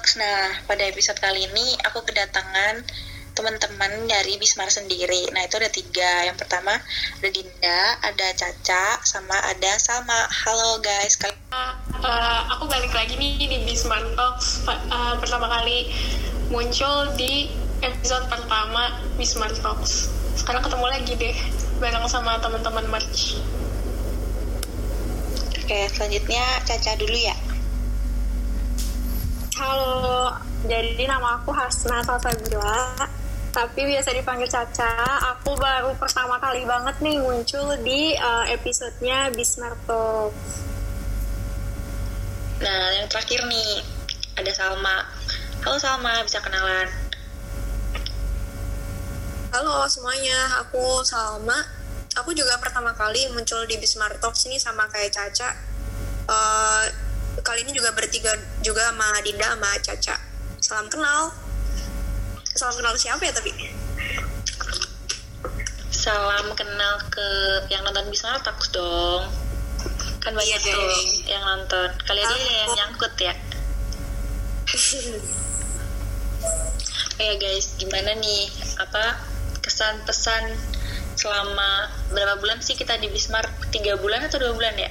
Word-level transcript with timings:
Talks. 0.00 0.16
Nah, 0.16 0.64
pada 0.64 0.88
episode 0.88 1.20
kali 1.20 1.44
ini 1.44 1.76
aku 1.84 2.00
kedatangan 2.08 2.80
teman-teman 3.36 4.08
dari 4.08 4.40
Bismart 4.40 4.72
sendiri. 4.72 5.28
Nah, 5.28 5.44
itu 5.44 5.60
ada 5.60 5.68
tiga. 5.68 6.24
Yang 6.24 6.40
pertama 6.40 6.72
ada 7.20 7.28
Dinda, 7.28 8.00
ada 8.00 8.32
Caca, 8.32 8.96
sama 9.04 9.36
ada 9.44 9.76
Salma. 9.76 10.24
Halo 10.24 10.80
guys. 10.80 11.20
Kali 11.20 11.36
Uh, 11.52 11.76
uh, 12.00 12.48
aku 12.56 12.64
balik 12.72 12.96
lagi 12.96 13.12
nih 13.20 13.44
di 13.44 13.60
Bismart 13.68 14.16
Talks 14.16 14.64
uh, 14.70 15.20
pertama 15.20 15.50
kali 15.50 15.92
muncul 16.48 17.12
di 17.20 17.52
episode 17.84 18.24
pertama 18.32 19.04
Bismart 19.20 19.60
Talks. 19.60 20.08
Sekarang 20.32 20.64
ketemu 20.64 20.86
lagi 20.88 21.12
deh 21.12 21.36
bareng 21.76 22.08
sama 22.08 22.40
teman-teman 22.40 22.88
merch. 22.88 23.36
Oke, 25.60 25.92
selanjutnya 25.92 26.64
Caca 26.64 26.96
dulu 26.96 27.20
ya. 27.20 27.49
Halo, 29.60 30.32
jadi 30.64 31.04
nama 31.04 31.36
aku 31.36 31.52
Hasna 31.52 32.00
Salsabila, 32.00 32.96
tapi 33.52 33.92
biasa 33.92 34.16
dipanggil 34.16 34.48
Caca. 34.48 34.88
Aku 35.36 35.52
baru 35.52 35.92
pertama 36.00 36.40
kali 36.40 36.64
banget 36.64 36.96
nih 37.04 37.20
muncul 37.20 37.76
di 37.84 38.16
uh, 38.16 38.48
episodenya 38.48 39.28
Bismart 39.36 39.76
Talks. 39.84 40.64
Nah, 42.64 43.04
yang 43.04 43.12
terakhir 43.12 43.44
nih 43.52 43.84
ada 44.40 44.48
Salma. 44.56 45.04
Halo 45.60 45.76
Salma, 45.76 46.24
bisa 46.24 46.40
kenalan? 46.40 46.88
Halo 49.52 49.84
semuanya, 49.92 50.56
aku 50.64 51.04
Salma. 51.04 51.60
Aku 52.16 52.32
juga 52.32 52.56
pertama 52.64 52.96
kali 52.96 53.28
muncul 53.36 53.68
di 53.68 53.76
Bismart 53.76 54.24
Talks 54.24 54.48
ini 54.48 54.56
sama 54.56 54.88
kayak 54.88 55.12
Caca. 55.12 55.52
Eh, 56.32 56.84
kali 57.44 57.60
ini 57.68 57.76
juga 57.76 57.92
bertiga 57.92 58.32
juga 58.60 58.88
sama 58.88 59.08
Dinda 59.20 59.46
sama 59.50 59.70
Caca. 59.80 60.16
Salam 60.60 60.86
kenal. 60.86 61.32
Salam 62.50 62.74
kenal 62.76 62.94
siapa 62.94 63.22
ya 63.24 63.32
tapi? 63.32 63.52
Salam 65.90 66.52
kenal 66.52 66.94
ke 67.08 67.28
yang 67.68 67.82
nonton 67.82 68.08
Bismart 68.08 68.40
Talks 68.40 68.68
dong. 68.70 69.28
Kan 70.20 70.36
banyak 70.36 70.48
Iya 70.50 70.58
deh. 70.60 70.72
tuh 70.72 70.92
yang 71.26 71.42
nonton. 71.42 71.88
Kali 72.02 72.20
aja 72.20 72.28
Aku- 72.30 72.52
yang 72.52 72.70
nyangkut 72.76 73.14
ya. 73.16 73.34
Oh 77.20 77.22
ya 77.22 77.36
guys, 77.36 77.76
gimana 77.76 78.16
nih 78.16 78.48
apa 78.80 79.20
kesan 79.60 80.00
pesan 80.08 80.56
selama 81.12 81.92
berapa 82.08 82.40
bulan 82.40 82.64
sih 82.64 82.72
kita 82.72 82.96
di 82.96 83.12
Bismarck? 83.12 83.68
Tiga 83.68 84.00
bulan 84.00 84.24
atau 84.24 84.40
dua 84.40 84.56
bulan 84.56 84.72
ya? 84.72 84.88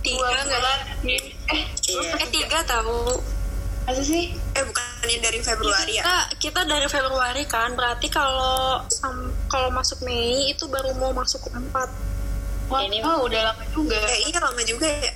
Tiga 0.00 0.24
bulan. 0.24 1.35
Eh, 1.46 1.62
Iya. 1.86 2.10
Eh 2.18 2.28
tiga 2.28 2.60
tahu. 2.64 3.22
apa 3.86 4.02
sih? 4.02 4.34
Eh 4.34 4.62
bukannya 4.66 5.16
dari 5.22 5.38
Februari 5.38 5.94
ya? 5.94 6.02
Kita, 6.02 6.18
kita 6.42 6.60
dari 6.66 6.90
Februari 6.90 7.46
kan, 7.46 7.78
berarti 7.78 8.10
kalau 8.10 8.82
kalau 9.46 9.70
masuk 9.70 10.02
Mei 10.02 10.50
itu 10.50 10.66
baru 10.66 10.90
mau 10.98 11.14
masuk 11.14 11.46
ke 11.46 11.54
empat. 11.54 11.86
Wah, 12.66 12.82
Ini- 12.82 12.98
oh, 13.06 13.30
udah 13.30 13.54
lama 13.54 13.62
juga. 13.70 13.94
Eh 14.10 14.26
iya 14.26 14.42
lama 14.42 14.58
juga 14.66 14.90
ya. 14.90 15.14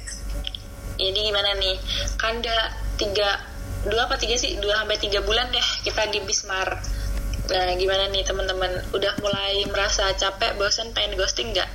Jadi 1.03 1.19
gimana 1.19 1.51
nih? 1.59 1.83
Kan 2.15 2.39
udah 2.39 2.61
tiga, 2.95 3.43
dua 3.91 4.07
apa 4.07 4.15
tiga 4.15 4.39
sih? 4.39 4.55
Dua 4.63 4.79
sampai 4.79 5.03
tiga 5.03 5.19
bulan 5.27 5.51
deh 5.51 5.67
kita 5.83 6.07
di 6.07 6.23
Bismarck. 6.23 6.79
Nah 7.51 7.75
gimana 7.75 8.07
nih 8.07 8.23
teman-teman? 8.23 8.71
Udah 8.95 9.19
mulai 9.19 9.67
merasa 9.67 10.15
capek, 10.15 10.55
bosan, 10.55 10.95
pengen 10.95 11.19
ghosting 11.19 11.51
nggak? 11.51 11.67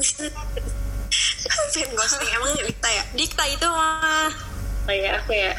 Fan 1.70 1.90
ghosting 1.94 2.30
emang 2.34 2.50
Dikta 2.58 2.88
ya? 2.90 3.04
Dikta 3.14 3.44
itu 3.46 3.68
mah 3.70 4.30
Oh 4.90 4.94
ya 4.94 5.22
aku 5.22 5.30
ya. 5.38 5.54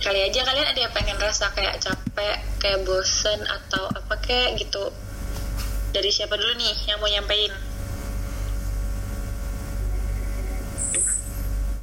Kali 0.00 0.22
aja 0.22 0.40
kalian 0.46 0.70
ada 0.70 0.80
yang 0.80 0.94
pengen 0.94 1.18
rasa 1.18 1.50
kayak 1.50 1.82
capek, 1.82 2.38
kayak 2.62 2.78
bosen 2.86 3.42
atau 3.42 3.90
apa 3.90 4.14
kayak 4.22 4.54
gitu. 4.62 4.94
Dari 5.90 6.08
siapa 6.14 6.38
dulu 6.38 6.54
nih 6.54 6.74
yang 6.86 7.02
mau 7.02 7.10
nyampein? 7.10 7.50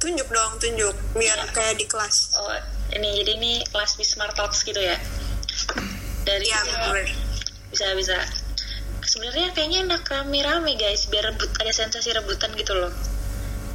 Tunjuk 0.00 0.28
dong, 0.32 0.52
tunjuk. 0.56 0.96
Biar 1.12 1.36
kayak 1.52 1.76
di 1.76 1.84
kelas. 1.84 2.40
Oh 2.40 2.48
ini 2.96 3.20
jadi 3.20 3.36
ini 3.36 3.52
kelas 3.68 4.00
Bismarck 4.00 4.32
Talks 4.32 4.64
gitu 4.64 4.80
ya? 4.80 4.96
Dari 6.24 6.48
bener. 6.48 7.12
bisa 7.68 7.92
bisa. 7.92 8.16
Sebenarnya 9.04 9.52
kayaknya 9.52 9.84
enak 9.84 10.08
rame-rame 10.08 10.80
guys, 10.80 11.08
biar 11.12 11.28
rebut 11.28 11.52
ada 11.60 11.72
sensasi 11.72 12.16
rebutan 12.16 12.56
gitu 12.56 12.72
loh. 12.72 12.92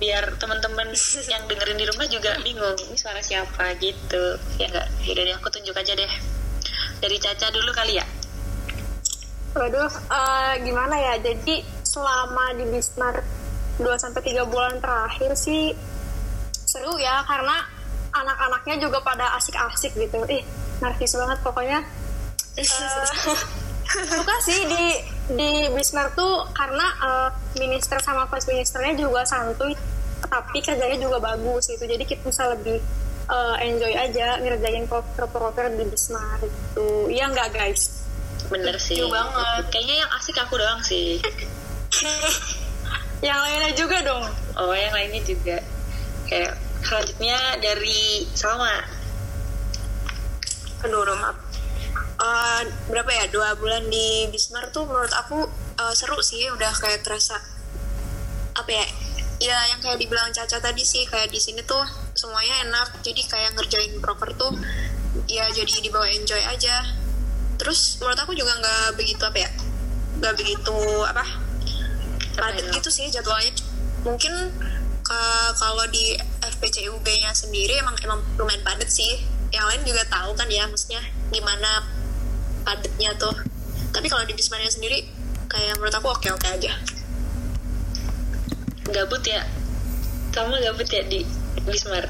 Biar 0.02 0.36
teman-teman 0.38 0.90
yang 1.30 1.44
dengerin 1.48 1.78
di 1.78 1.86
rumah 1.88 2.08
juga 2.10 2.38
bingung 2.42 2.78
ini 2.90 2.96
suara 2.98 3.22
siapa 3.22 3.76
gitu. 3.78 4.38
Ya 4.58 4.68
enggak? 4.70 4.88
Yaudah 5.06 5.24
deh 5.26 5.36
aku 5.38 5.48
tunjuk 5.54 5.76
aja 5.78 5.94
deh. 5.94 6.12
Dari 7.00 7.18
Caca 7.20 7.48
dulu 7.52 7.72
kali 7.76 8.00
ya. 8.00 8.06
Waduh, 9.54 9.92
eh, 9.92 10.54
gimana 10.66 10.96
ya? 10.98 11.14
Jadi 11.22 11.62
selama 11.86 12.58
di 12.58 12.66
Bismart 12.74 13.22
2 13.78 13.86
sampai 14.02 14.22
3 14.26 14.50
bulan 14.50 14.82
terakhir 14.82 15.38
sih 15.38 15.74
seru 16.66 16.98
ya 16.98 17.22
karena 17.30 17.62
anak-anaknya 18.14 18.90
juga 18.90 19.02
pada 19.06 19.38
asik-asik 19.38 19.94
gitu. 19.94 20.18
Ih, 20.26 20.42
narkis 20.82 21.14
banget 21.18 21.40
pokoknya. 21.42 21.80
Eh, 23.94 24.06
suka 24.10 24.36
sih 24.42 24.64
di 24.66 24.86
di 25.32 25.72
Bismart 25.72 26.16
tuh 26.20 26.44
karena 26.52 26.88
eh, 27.00 27.30
minister 27.60 28.00
sama 28.04 28.28
vice 28.28 28.52
ministernya 28.52 29.08
juga 29.08 29.24
santuy 29.24 29.72
tapi 30.24 30.60
kerjanya 30.60 30.98
juga 31.00 31.20
bagus 31.20 31.70
gitu. 31.70 31.84
Jadi 31.84 32.04
kita 32.04 32.24
bisa 32.28 32.52
lebih 32.52 32.80
eh, 33.30 33.56
enjoy 33.68 33.94
aja 33.96 34.40
ngerjain 34.44 34.84
proker-proker 34.90 35.72
di 35.80 35.86
Bismart 35.88 36.44
gitu. 36.44 37.08
Iya 37.08 37.32
nggak 37.32 37.50
guys? 37.56 38.04
Bener 38.52 38.76
sih. 38.76 39.00
Setuju 39.00 39.14
banget. 39.14 39.64
Kayaknya 39.72 39.96
yang 40.04 40.12
asik 40.20 40.38
aku 40.40 40.60
doang 40.60 40.82
sih. 40.84 41.20
Yang 43.24 43.40
lainnya 43.40 43.72
juga 43.72 43.98
dong. 44.04 44.26
Oh, 44.60 44.76
yang 44.76 44.92
lainnya 44.92 45.24
juga. 45.24 45.64
Kayak 46.28 46.60
selanjutnya 46.84 47.40
dari 47.64 48.28
Salma. 48.36 48.84
Aduh, 50.84 51.08
maaf. 51.16 51.43
Eh, 52.24 52.62
berapa 52.88 53.12
ya? 53.12 53.26
Dua 53.28 53.52
bulan 53.60 53.84
di 53.92 54.32
Bismart 54.32 54.72
tuh 54.72 54.88
menurut 54.88 55.12
aku 55.12 55.44
eh, 55.76 55.94
seru 55.94 56.16
sih. 56.24 56.48
Udah 56.56 56.72
kayak 56.72 57.04
terasa 57.04 57.36
apa 58.56 58.72
ya? 58.72 58.86
Ya 59.44 59.58
yang 59.76 59.84
kayak 59.84 60.00
dibilang 60.00 60.32
Caca 60.32 60.56
tadi 60.64 60.88
sih 60.88 61.04
kayak 61.04 61.28
di 61.28 61.40
sini 61.42 61.60
tuh 61.68 61.84
semuanya 62.16 62.64
enak. 62.64 63.04
Jadi 63.04 63.28
kayak 63.28 63.60
ngerjain 63.60 64.00
proker 64.00 64.32
tuh 64.40 64.56
ya 65.28 65.52
jadi 65.52 65.84
dibawa 65.84 66.08
enjoy 66.08 66.40
aja. 66.48 66.80
Terus 67.60 68.00
menurut 68.00 68.20
aku 68.24 68.32
juga 68.34 68.56
nggak 68.56 68.96
begitu 68.96 69.20
apa 69.20 69.44
ya? 69.44 69.50
Nggak 70.24 70.34
begitu 70.40 70.76
apa? 71.04 71.28
Padat 72.40 72.66
ya? 72.66 72.80
gitu 72.80 72.88
sih 72.88 73.12
jadwalnya. 73.12 73.52
Mungkin 74.08 74.32
ke- 75.04 75.52
kalau 75.60 75.84
di 75.92 76.16
FPCUB-nya 76.40 77.36
sendiri 77.36 77.84
emang 77.84 78.00
emang 78.00 78.24
lumayan 78.40 78.64
padat 78.64 78.88
sih. 78.88 79.20
Yang 79.52 79.66
lain 79.70 79.82
juga 79.86 80.04
tahu 80.08 80.32
kan 80.34 80.48
ya, 80.50 80.66
maksudnya 80.66 81.04
gimana 81.30 81.84
padatnya 82.64 83.12
tuh. 83.16 83.36
Tapi 83.94 84.08
kalau 84.10 84.26
di 84.26 84.34
Bismarnya 84.34 84.72
sendiri, 84.72 85.06
kayak 85.46 85.78
menurut 85.78 85.94
aku 85.94 86.08
oke-oke 86.10 86.48
aja. 86.50 86.74
Gabut 88.90 89.24
ya? 89.24 89.46
Kamu 90.34 90.58
gabut 90.60 90.90
ya 90.90 91.04
di 91.06 91.22
Bismarck? 91.64 92.10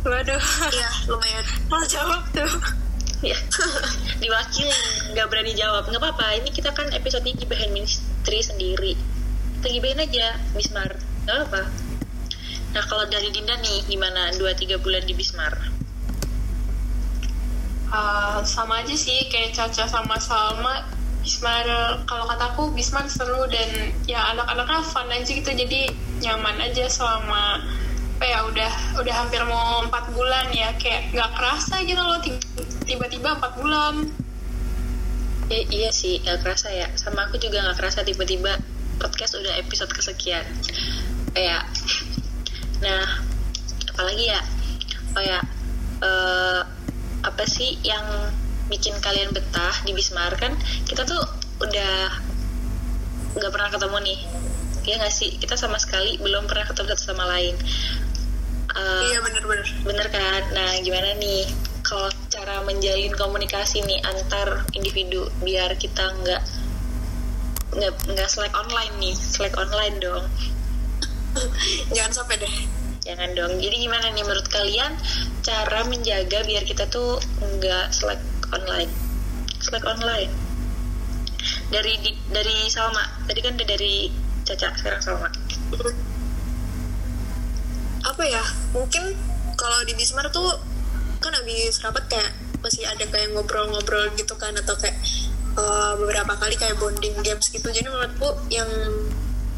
Waduh, 0.00 0.40
Iya, 0.72 0.90
lumayan. 1.12 1.44
mau 1.68 1.84
jawab 1.84 2.22
tuh. 2.32 2.48
Ya, 3.20 3.36
diwakili, 4.16 4.72
nggak 5.12 5.28
berani 5.28 5.52
jawab. 5.52 5.84
Nggak 5.92 6.00
apa-apa, 6.00 6.40
ini 6.40 6.48
kita 6.48 6.72
kan 6.72 6.88
episode 6.88 7.20
ini 7.28 7.36
gibahin 7.36 7.68
ministry 7.68 8.40
sendiri. 8.40 8.96
Kita 9.60 9.68
gibahin 9.68 10.00
aja 10.00 10.40
Bismarck, 10.56 10.96
nggak 11.28 11.38
apa. 11.52 11.68
Nah 12.72 12.82
kalau 12.88 13.04
dari 13.12 13.28
Dinda 13.28 13.60
nih, 13.60 13.84
gimana 13.92 14.32
2-3 14.40 14.80
bulan 14.80 15.04
di 15.04 15.12
Bismarck? 15.12 15.60
Uh, 17.90 18.38
sama 18.46 18.86
aja 18.86 18.94
sih 18.94 19.26
kayak 19.34 19.50
Caca 19.50 19.90
sama 19.90 20.14
Salma 20.22 20.86
Bismar 21.26 21.66
kalau 22.06 22.22
kataku 22.30 22.70
Bismar 22.70 23.10
seru 23.10 23.50
dan 23.50 23.90
ya 24.06 24.30
anak-anaknya 24.30 24.80
fun 24.86 25.10
aja 25.10 25.26
gitu 25.26 25.50
jadi 25.50 25.90
nyaman 26.22 26.70
aja 26.70 26.86
selama 26.86 27.58
apa 28.20 28.24
ya 28.28 28.46
udah 28.46 28.72
udah 29.00 29.14
hampir 29.16 29.42
mau 29.42 29.82
empat 29.82 30.12
bulan 30.14 30.54
ya 30.54 30.70
kayak 30.78 31.10
nggak 31.10 31.30
kerasa 31.34 31.82
gitu 31.82 31.98
loh 31.98 32.22
ti- 32.22 32.38
tiba-tiba 32.86 33.34
empat 33.36 33.58
bulan 33.58 34.06
Ya, 35.50 35.66
iya 35.66 35.90
sih, 35.90 36.22
nggak 36.22 36.46
kerasa 36.46 36.70
ya. 36.70 36.86
Sama 36.94 37.26
aku 37.26 37.34
juga 37.42 37.58
nggak 37.58 37.82
kerasa 37.82 38.06
tiba-tiba 38.06 38.54
podcast 39.02 39.34
udah 39.34 39.58
episode 39.58 39.90
kesekian. 39.90 40.46
Kayak, 41.34 41.66
nah, 42.78 43.18
apalagi 43.90 44.30
ya? 44.30 44.38
Oh 45.18 45.22
ya, 45.26 45.42
eh, 46.06 46.62
apa 47.20 47.44
sih 47.44 47.76
yang 47.84 48.04
bikin 48.70 48.94
kalian 49.02 49.34
betah 49.34 49.74
di 49.84 49.92
Bismar? 49.92 50.32
Kan? 50.38 50.54
Kita 50.86 51.04
tuh 51.04 51.20
udah 51.60 51.94
nggak 53.36 53.50
pernah 53.52 53.70
ketemu 53.70 53.98
nih. 54.06 54.20
ya 54.88 54.96
nggak 54.96 55.12
sih? 55.12 55.36
Kita 55.36 55.54
sama 55.54 55.76
sekali 55.76 56.16
belum 56.18 56.48
pernah 56.48 56.64
ketemu 56.66 56.96
satu 56.96 57.14
sama 57.14 57.28
lain. 57.28 57.54
Uh, 58.70 59.02
iya 59.10 59.18
bener-bener 59.20 59.66
bener 59.84 60.06
kan? 60.08 60.42
Nah 60.56 60.80
gimana 60.80 61.14
nih? 61.20 61.44
Kalau 61.84 62.08
cara 62.30 62.62
menjalin 62.62 63.12
komunikasi 63.18 63.82
nih 63.82 63.98
antar 64.06 64.62
individu 64.72 65.26
biar 65.42 65.74
kita 65.76 66.14
nggak 66.22 66.42
nggak 67.76 67.92
nggak 68.14 68.28
slack 68.30 68.54
online 68.56 68.94
nih. 68.98 69.14
Slack 69.14 69.54
online 69.58 70.00
dong. 70.00 70.24
Jangan 71.94 72.12
sampai 72.24 72.40
deh. 72.40 72.54
Jangan 73.04 73.30
dong. 73.36 73.52
Jadi 73.60 73.76
gimana 73.84 74.10
nih 74.10 74.24
menurut 74.24 74.48
kalian 74.48 74.92
cara 75.40 75.80
menjaga 75.88 76.44
biar 76.44 76.64
kita 76.64 76.88
tuh 76.88 77.20
nggak 77.40 77.92
slack 77.92 78.20
online. 78.52 78.92
Slack 79.60 79.84
online. 79.84 80.32
Dari 81.72 81.92
di, 82.02 82.10
dari 82.28 82.68
Salma. 82.68 83.04
Tadi 83.24 83.40
kan 83.40 83.56
udah 83.56 83.68
dari 83.68 84.10
Caca 84.44 84.68
sekarang 84.76 85.00
Salma. 85.00 85.28
Apa 88.04 88.22
ya? 88.24 88.44
Mungkin 88.76 89.16
kalau 89.56 89.78
di 89.84 89.92
Bismar 89.96 90.28
tuh 90.32 90.56
kan 91.20 91.36
habis 91.36 91.80
rapat 91.84 92.04
kayak 92.08 92.32
masih 92.60 92.84
ada 92.88 93.04
kayak 93.08 93.32
ngobrol-ngobrol 93.36 94.08
gitu 94.16 94.36
kan 94.36 94.52
atau 94.56 94.76
kayak 94.76 94.96
uh, 95.56 95.96
beberapa 95.96 96.36
kali 96.36 96.56
kayak 96.56 96.76
bonding 96.80 97.16
games 97.24 97.48
gitu. 97.48 97.68
Jadi 97.68 97.88
menurutku 97.88 98.36
yang 98.52 98.68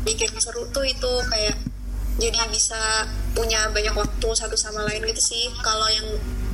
bikin 0.03 0.31
seru 0.39 0.67
tuh 0.75 0.83
itu 0.83 1.13
kayak 1.31 1.55
jadi 2.19 2.39
bisa 2.51 3.07
punya 3.33 3.69
banyak 3.73 3.93
waktu 3.97 4.29
satu 4.37 4.57
sama 4.57 4.85
lain 4.89 5.05
gitu 5.09 5.21
sih. 5.21 5.45
Kalau 5.65 5.89
yang 5.89 6.07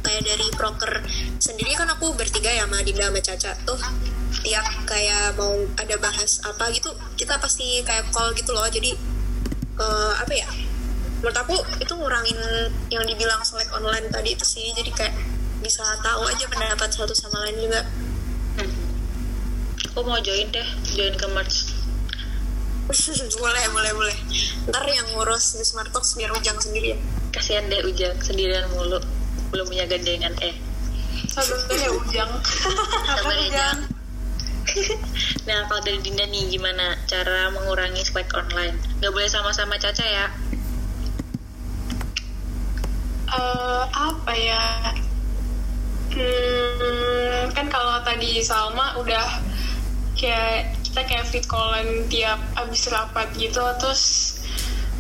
kayak 0.02 0.22
dari 0.24 0.46
proker 0.54 1.02
sendiri 1.42 1.74
kan 1.74 1.90
aku 1.90 2.14
bertiga 2.14 2.48
ya 2.48 2.64
sama 2.64 2.82
Dinda 2.82 3.10
sama 3.10 3.20
Caca 3.20 3.52
tuh. 3.66 3.80
Tiap 4.44 4.66
kayak 4.86 5.34
mau 5.34 5.54
ada 5.74 5.96
bahas 5.98 6.38
apa 6.44 6.70
gitu 6.70 6.92
kita 7.18 7.36
pasti 7.42 7.82
kayak 7.82 8.08
call 8.14 8.30
gitu 8.38 8.54
loh. 8.54 8.66
Jadi 8.70 8.94
uh, 9.78 10.14
apa 10.18 10.32
ya 10.32 10.48
menurut 11.18 11.34
aku 11.34 11.56
itu 11.82 11.92
ngurangin 11.98 12.38
yang 12.94 13.02
dibilang 13.02 13.42
selek 13.42 13.68
online 13.74 14.06
tadi 14.08 14.38
itu 14.38 14.44
sih. 14.46 14.70
Jadi 14.72 14.90
kayak 14.94 15.14
bisa 15.58 15.82
tahu 16.06 16.22
aja 16.30 16.46
pendapat 16.46 16.88
satu 16.94 17.12
sama 17.12 17.42
lain 17.46 17.58
juga. 17.66 17.82
Hmm. 18.58 18.74
aku 19.94 20.02
mau 20.02 20.18
join 20.18 20.50
deh 20.50 20.68
join 20.98 21.14
ke 21.14 21.26
merch 21.30 21.67
boleh 23.42 23.64
boleh 23.68 23.92
boleh. 23.92 24.16
Ntar 24.72 24.84
yang 24.88 25.08
ngurus 25.12 25.60
di 25.60 25.64
smart 25.64 25.92
talks 25.92 26.16
biar 26.16 26.32
ujang 26.32 26.56
sendiri 26.56 26.96
ya. 26.96 26.98
Kasihan 27.28 27.68
deh 27.68 27.84
ujang 27.84 28.16
sendirian 28.24 28.64
mulu. 28.72 29.00
Belum 29.52 29.66
punya 29.68 29.84
gandengan 29.84 30.32
eh. 30.40 30.56
Sabarnya 31.28 31.88
ujang. 31.92 32.30
Sabar 33.04 33.36
ujang. 33.44 33.78
Nah 35.48 35.64
kalau 35.64 35.80
dari 35.80 35.96
Dinda 36.04 36.28
nih 36.28 36.52
gimana 36.52 36.92
cara 37.08 37.48
mengurangi 37.56 38.04
slack 38.04 38.28
online? 38.36 38.76
Gak 39.00 39.16
boleh 39.16 39.24
sama-sama 39.24 39.80
Caca 39.80 40.04
ya? 40.04 40.28
Uh, 43.32 43.88
apa 43.88 44.32
ya? 44.36 44.64
Hmm, 46.12 47.48
kan 47.56 47.72
kalau 47.72 48.04
tadi 48.04 48.44
Salma 48.44 49.00
udah 49.00 49.40
kayak 50.20 50.77
kita 50.98 51.14
kayak 51.14 51.30
fit 51.30 51.46
callan 51.46 52.10
tiap 52.10 52.42
abis 52.58 52.90
rapat 52.90 53.30
gitu 53.38 53.62
terus 53.78 54.34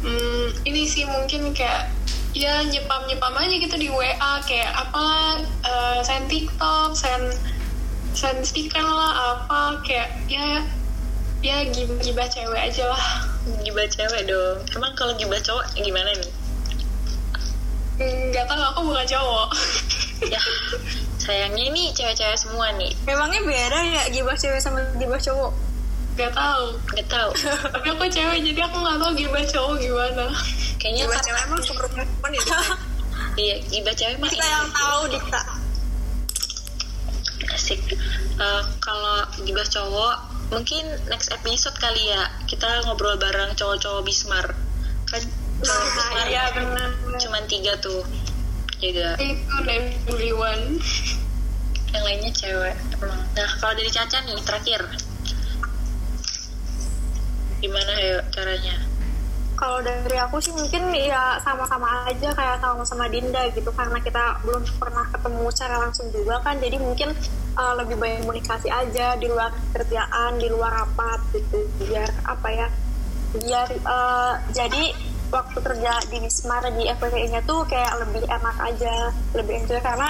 hmm, 0.06 0.54
ini 0.62 0.86
sih 0.86 1.02
mungkin 1.02 1.50
kayak 1.50 1.90
ya 2.38 2.62
nyepam 2.70 3.02
nyepam 3.10 3.34
aja 3.34 3.50
gitu 3.58 3.74
di 3.74 3.90
WA 3.90 4.38
kayak 4.46 4.70
apalah 4.78 5.42
uh, 5.66 5.98
send 6.06 6.30
TikTok 6.30 6.94
send 6.94 7.34
send 8.14 8.46
stiker 8.46 8.78
lah 8.78 9.42
apa 9.42 9.82
kayak 9.82 10.14
ya 10.30 10.62
ya 11.42 11.66
gibah 11.66 11.98
gibah 11.98 12.30
cewek 12.30 12.62
aja 12.62 12.94
lah. 12.94 13.06
Gibah 13.66 13.90
cewek 13.90 14.30
dong. 14.30 14.62
Emang 14.78 14.94
kalau 14.94 15.18
gibah 15.18 15.42
cowok 15.42 15.82
gimana 15.82 16.14
nih? 16.14 16.30
Nggak 18.30 18.46
tahu 18.46 18.62
aku 18.70 18.80
bukan 18.86 19.06
cowok. 19.18 19.48
Ya 20.30 20.42
sayangnya 21.18 21.74
ini 21.74 21.90
cewek-cewek 21.90 22.38
semua 22.38 22.70
nih. 22.78 22.94
Memangnya 23.02 23.42
beda 23.42 23.78
ya 23.82 24.02
gibah 24.14 24.38
cewek 24.38 24.62
sama 24.62 24.82
gibah 24.94 25.18
cowok 25.18 25.67
nggak 26.18 26.34
tahu. 26.34 26.64
Nggak 26.98 27.08
tahu. 27.08 27.30
Tapi 27.78 27.86
aku 27.94 28.04
cewek 28.10 28.38
jadi 28.42 28.60
aku 28.66 28.76
nggak 28.82 28.98
tahu 28.98 29.12
gibah 29.14 29.44
cowok 29.46 29.74
gimana. 29.78 30.26
Kayaknya 30.82 31.02
gibah 31.06 31.20
cewek 31.22 31.42
emang 31.46 31.60
perempuan 31.62 32.32
ya 32.34 32.42
iya 33.46 33.56
gibah 33.70 33.94
cewek 33.94 34.16
mah 34.18 34.30
kita 34.30 34.46
yang 34.46 34.68
tahu 34.74 35.00
dikta 35.14 35.42
asik. 37.54 37.80
Uh, 38.38 38.62
kalau 38.82 39.24
gibah 39.46 39.66
cowok 39.66 40.16
mungkin 40.50 40.84
next 41.06 41.30
episode 41.30 41.76
kali 41.78 42.10
ya 42.10 42.26
kita 42.50 42.66
ngobrol 42.82 43.14
bareng 43.14 43.54
cowok-cowok 43.54 44.02
Bismar. 44.02 44.46
Kan 45.06 45.22
cowok 45.62 45.86
Bismar 45.94 46.26
iya 46.26 46.50
benar. 46.50 46.90
cuman 47.22 47.42
tiga 47.46 47.78
tuh. 47.78 48.02
Juga 48.78 49.18
itu 49.18 49.58
Nebuliwan 49.66 50.78
yang 51.92 52.04
lainnya 52.04 52.32
cewek 52.32 52.76
nah 53.32 53.48
kalau 53.62 53.72
dari 53.74 53.88
Caca 53.88 54.18
nih 54.22 54.36
terakhir 54.44 54.80
gimana 57.58 57.92
ya 57.98 58.18
caranya? 58.30 58.76
Kalau 59.58 59.82
dari 59.82 60.14
aku 60.22 60.38
sih 60.38 60.54
mungkin 60.54 60.94
ya 60.94 61.34
sama-sama 61.42 62.06
aja 62.06 62.30
kayak 62.30 62.62
sama-sama 62.62 63.10
Dinda 63.10 63.42
gitu 63.50 63.74
karena 63.74 63.98
kita 63.98 64.38
belum 64.46 64.62
pernah 64.78 65.02
ketemu 65.10 65.50
secara 65.50 65.76
langsung 65.82 66.06
juga 66.14 66.38
kan. 66.46 66.62
Jadi 66.62 66.78
mungkin 66.78 67.10
uh, 67.58 67.74
lebih 67.82 67.98
banyak 67.98 68.22
komunikasi 68.22 68.70
aja 68.70 69.18
di 69.18 69.26
luar 69.26 69.50
kerjaan 69.74 70.38
di 70.38 70.46
luar 70.46 70.86
rapat 70.86 71.18
gitu 71.34 71.66
biar 71.82 72.06
apa 72.22 72.48
ya 72.54 72.66
biar 73.34 73.68
uh, 73.82 74.38
jadi 74.54 74.94
waktu 75.28 75.58
kerja 75.60 75.92
di 76.06 76.16
Wismar 76.22 76.62
di 76.72 76.88
FPPI 76.88 77.26
nya 77.28 77.42
tuh 77.42 77.66
kayak 77.66 77.98
lebih 78.06 78.30
enak 78.30 78.56
aja 78.62 79.10
lebih 79.34 79.66
enjoy. 79.66 79.82
Karena 79.82 80.06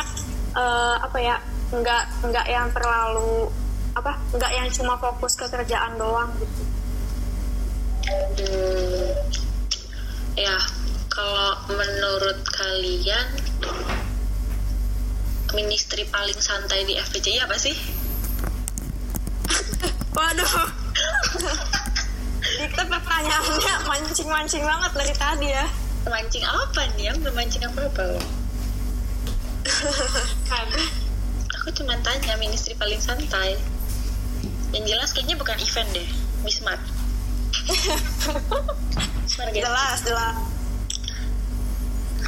uh, 0.52 1.00
apa 1.00 1.18
ya 1.24 1.40
nggak 1.72 2.04
nggak 2.20 2.46
yang 2.52 2.68
terlalu 2.76 3.48
apa 3.96 4.12
nggak 4.36 4.52
yang 4.52 4.68
cuma 4.76 5.00
fokus 5.00 5.40
ke 5.40 5.48
kerjaan 5.48 5.96
doang 5.96 6.28
gitu 6.36 6.67
hmm, 8.08 9.06
ya 10.38 10.56
kalau 11.12 11.52
menurut 11.72 12.38
kalian 12.48 13.28
ministry 15.56 16.04
paling 16.08 16.36
santai 16.36 16.84
di 16.84 16.94
FPCI 16.96 17.44
apa 17.44 17.56
sih? 17.56 17.76
Waduh. 20.16 20.52
Dikta 22.58 22.84
pertanyaannya 22.90 23.74
mancing-mancing 23.86 24.64
banget 24.64 24.92
dari 24.92 25.14
tadi 25.14 25.48
ya. 25.52 25.66
Mancing 26.08 26.44
apa 26.44 26.80
nih? 26.96 27.12
Yang 27.12 27.16
mancing 27.32 27.62
apa-apa 27.64 28.02
loh. 28.16 28.24
kan 30.48 30.68
Aku 31.60 31.68
cuma 31.84 31.98
tanya 32.00 32.34
ministry 32.40 32.72
paling 32.78 33.00
santai. 33.00 33.58
Yang 34.72 34.84
jelas 34.96 35.08
kayaknya 35.12 35.36
bukan 35.36 35.58
event 35.60 35.90
deh. 35.92 36.08
Bismart. 36.44 36.80
Jelas, 39.54 39.98
jelas. 40.02 40.36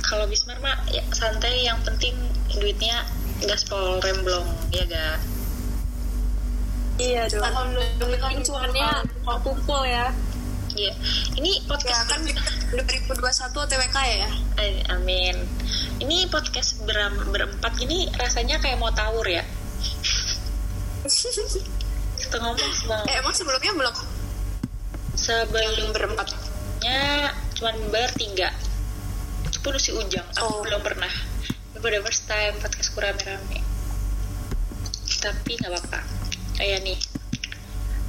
Kalau 0.00 0.26
Bismart 0.26 0.58
mah 0.58 0.78
ya, 0.88 1.02
santai 1.10 1.62
yang 1.62 1.78
penting 1.82 2.14
duitnya 2.50 3.06
gaspol 3.40 4.02
remblong 4.02 4.42
ya 4.68 4.82
ga 4.84 5.16
Iya 6.98 7.24
dong. 7.30 7.40
alhamdulillah 7.40 8.20
Penting 8.28 8.42
cuannya 8.44 8.90
kumpul 9.40 9.80
ya. 9.86 10.10
Iya, 10.70 10.94
ini 11.34 11.58
ya 11.58 11.66
podcast 11.66 12.06
kan 12.06 12.20
2021 12.22 13.18
TWK 13.66 13.96
ya 13.98 14.30
Eh, 14.56 14.82
amin. 14.86 15.34
Ini 15.98 16.30
podcast 16.30 16.78
beram, 16.84 17.16
berempat 17.26 17.74
ini 17.80 18.06
rasanya 18.14 18.60
kayak 18.60 18.78
mau 18.78 18.92
tawur 18.92 19.26
ya. 19.26 19.42
Kita 22.20 22.36
ngomong 22.36 22.72
semua. 22.76 23.00
eh 23.08 23.18
emang 23.18 23.32
sebelumnya 23.32 23.72
belum 23.72 23.94
Sebelum 25.20 25.92
berempatnya 25.92 27.28
cuman 27.54 27.76
bertiga. 27.92 28.48
Itu 29.44 29.60
pun 29.60 29.76
si 29.76 29.92
Ujang. 29.92 30.24
Aku 30.32 30.48
Oh. 30.48 30.64
belum 30.64 30.80
pernah. 30.80 31.12
Ini 31.70 31.78
baru 31.78 32.00
first 32.00 32.24
time 32.24 32.56
podcastku 32.56 32.96
rame-rame. 32.98 33.60
Tapi 35.20 35.50
nggak 35.54 35.70
apa-apa. 35.70 36.00
Kayak 36.56 36.80
nih. 36.82 36.98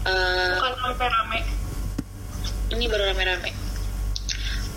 eh, 0.01 0.57
bukan 0.57 0.73
sampai 0.81 1.07
rame 1.13 1.39
ini 2.73 2.89
baru 2.89 3.13
rame-rame. 3.13 3.51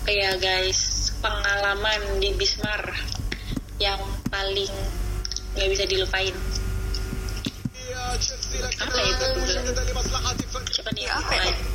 Kayak 0.05 0.37
guys, 0.37 1.09
pengalaman 1.17 2.21
di 2.21 2.29
Bismar 2.37 2.93
yang 3.81 3.97
paling 4.29 4.69
nggak 5.55 5.69
bisa 5.71 5.83
dilupain. 5.87 6.35
Apa 8.75 8.99
itu 9.01 9.25
Google? 9.33 9.65
Coba 10.75 10.89
nih 10.93 11.03
Ya, 11.07 11.15
apa 11.15 11.33
ya? 11.33 11.74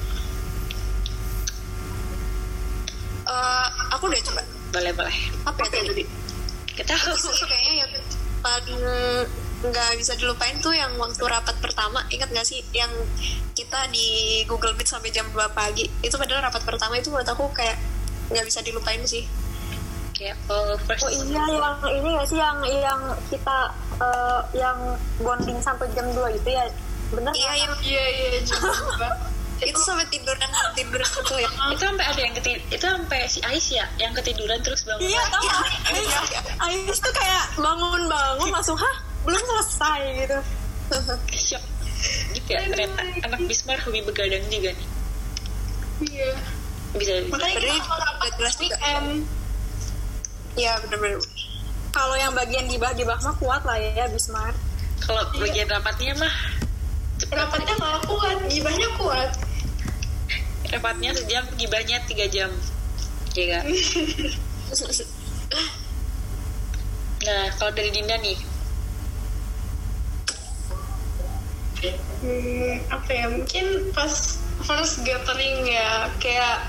Eh, 3.31 3.67
aku 3.95 4.11
udah 4.11 4.21
coba 4.27 4.43
Boleh 4.71 4.93
boleh. 4.95 5.17
apa 5.47 5.61
ya 5.63 5.83
tadi 5.87 6.05
Kita 6.75 6.95
sih 7.15 7.47
kayaknya 7.47 7.75
yang 7.87 7.93
paling 8.41 8.83
nggak 9.61 9.91
bisa 10.01 10.17
dilupain 10.17 10.57
tuh 10.59 10.73
yang 10.73 10.97
waktu 10.97 11.21
rapat 11.21 11.53
pertama 11.61 12.01
ingat 12.09 12.33
gak 12.33 12.49
sih 12.49 12.65
yang 12.73 12.89
kita 13.53 13.85
di 13.93 14.41
Google 14.49 14.73
Meet 14.73 14.89
sampai 14.89 15.13
jam 15.13 15.29
2 15.29 15.37
pagi 15.53 15.85
itu 16.01 16.17
padahal 16.17 16.49
rapat 16.49 16.65
pertama 16.65 16.97
itu 16.97 17.13
menurut 17.13 17.29
aku 17.29 17.45
kayak 17.53 17.77
nggak 18.33 18.49
bisa 18.49 18.65
dilupain 18.65 19.05
sih 19.05 19.29
kayak 20.17 20.33
oh, 20.49 20.81
first 20.89 21.05
Oh 21.05 21.13
iya 21.13 21.45
yang 21.45 21.77
ini 21.93 22.09
gak 22.17 22.29
sih 22.33 22.41
yang 22.41 22.57
yang 22.65 23.01
kita 23.29 23.59
eh, 24.01 24.41
yang 24.57 24.79
bonding 25.21 25.61
sampai 25.61 25.93
jam 25.93 26.09
2 26.09 26.41
itu 26.41 26.49
ya 26.49 26.65
bener 27.13 27.33
iya 27.37 27.53
nggak? 27.69 27.79
iya 27.85 28.05
iya 28.09 28.41
juga 28.41 29.09
itu 29.67 29.81
sampai 29.85 30.07
tiduran 30.09 30.51
tiduran 30.73 31.05
itu 31.05 31.35
ya? 31.37 31.51
Itu 31.73 31.83
sampai 31.85 32.07
ada 32.09 32.21
yang 32.21 32.35
ketid 32.37 32.61
itu 32.73 32.85
sampai 32.85 33.21
si 33.29 33.39
Ais 33.45 33.67
ya 33.69 33.87
yang 34.01 34.13
ketiduran 34.17 34.59
terus 34.65 34.85
bangun. 34.89 35.05
Iya 35.05 35.21
Iya, 35.21 35.57
Ais, 35.93 36.07
iya, 36.09 36.21
iya. 36.33 36.41
Ais 36.61 36.99
tuh 37.01 37.13
kayak 37.13 37.45
bangun-bangun 37.61 38.49
langsung 38.49 38.77
hah 38.81 38.97
belum 39.29 39.43
selesai 39.43 40.01
gitu. 40.25 40.39
Shock 41.37 41.65
gitu 42.33 42.49
ya 42.49 42.61
ternyata 42.67 43.01
anak 43.29 43.41
Bismar 43.45 43.79
hobi 43.85 44.01
begadang 44.01 44.45
juga 44.49 44.73
nih. 44.73 44.89
Iya. 46.09 46.33
Bisa 46.97 47.13
makanya 47.29 47.61
kita 47.61 47.95
kalau 47.95 48.31
jelas 48.41 48.55
weekend. 48.59 49.09
Iya 50.59 50.73
bener-bener. 50.83 51.21
Kalau 51.91 52.17
yang 52.17 52.33
bagian 52.35 52.67
gibah-gibah 52.71 53.19
mah 53.21 53.35
kuat 53.39 53.63
lah 53.69 53.77
ya 53.77 54.09
Bismar. 54.09 54.57
Kalau 55.05 55.23
bagian 55.37 55.69
rapatnya 55.69 56.17
mah 56.17 56.35
rapatnya 57.29 57.75
nggak 57.77 58.01
kuat 58.09 58.39
gibahnya 58.49 58.89
kuat 58.97 59.31
rapatnya 60.71 61.11
sejam 61.15 61.45
gibahnya 61.59 61.99
tiga 62.07 62.27
jam. 62.31 62.51
Ya 63.35 63.59
gak? 63.59 63.65
nah 67.27 67.43
kalau 67.59 67.73
dari 67.75 67.91
Dinda 67.95 68.19
nih? 68.19 68.39
Hmm, 72.21 72.75
apa 72.93 73.11
ya? 73.11 73.27
Mungkin 73.31 73.95
pas 73.95 74.39
first 74.67 75.03
gathering 75.07 75.65
ya 75.67 76.11
kayak 76.23 76.67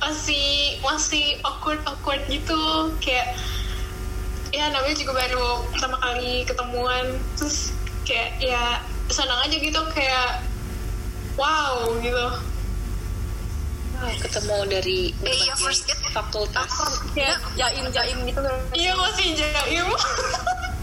masih 0.00 0.78
masih 0.82 1.38
awkward 1.46 1.82
awkward 1.86 2.22
gitu. 2.30 2.94
Kayak 3.02 3.34
ya 4.50 4.66
namanya 4.74 4.98
juga 4.98 5.12
baru 5.14 5.66
pertama 5.70 5.96
kali 6.02 6.46
ketemuan. 6.46 7.18
Terus 7.38 7.74
kayak 8.06 8.38
ya 8.42 8.82
senang 9.10 9.42
aja 9.42 9.56
gitu 9.58 9.80
kayak 9.90 10.42
wow 11.34 11.90
gitu 11.98 12.49
ketemu 14.18 14.56
dari 14.66 14.98
Eh, 15.20 15.36
iya, 15.36 15.54
first 15.54 15.84
date. 15.84 16.00
fakultas. 16.10 16.70
Kayak 17.12 17.36
jaim-jaim 17.54 18.18
gitu 18.24 18.40
kan 18.40 18.54
iya 18.72 18.92
masih 18.94 19.26
jaim. 19.32 19.86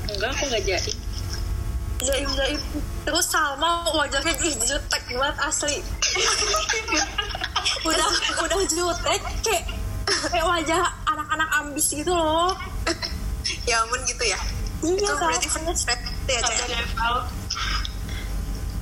Enggak 0.08 0.30
aku 0.32 0.44
nggak 0.48 0.64
jadi 0.64 0.92
jaim-jaim. 1.98 2.60
Terus 3.04 3.26
Salma 3.26 3.88
wajahnya 3.90 4.34
ih 4.40 4.54
jutek 4.60 5.04
banget 5.12 5.38
asli. 5.42 5.78
Udah 7.84 8.08
udah 8.40 8.58
jutek 8.66 9.22
kayak 9.42 9.64
kayak 10.32 10.46
wajah 10.46 10.82
anak-anak 11.06 11.50
ambis 11.58 11.92
gitu 11.92 12.12
loh. 12.12 12.56
Ya 13.64 13.82
ampun 13.82 14.00
gitu 14.06 14.24
ya? 14.24 14.40
Iya 14.80 14.94
itu 14.94 15.14
berarti 15.14 15.48
first 15.50 15.84
date 15.84 16.04
ya 16.30 16.40
Cak? 16.40 16.68
level. 16.70 17.16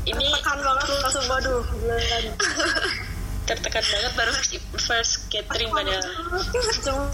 Ini 0.05 0.21
tekan 0.37 0.57
banget 0.61 0.85
langsung 1.01 1.25
waduh 1.25 1.65
kan 1.65 2.23
tertekan 3.45 3.85
banget 3.85 4.13
baru 4.17 4.31
first, 4.33 4.53
first 4.81 5.13
catering 5.29 5.69
padahal. 5.69 6.01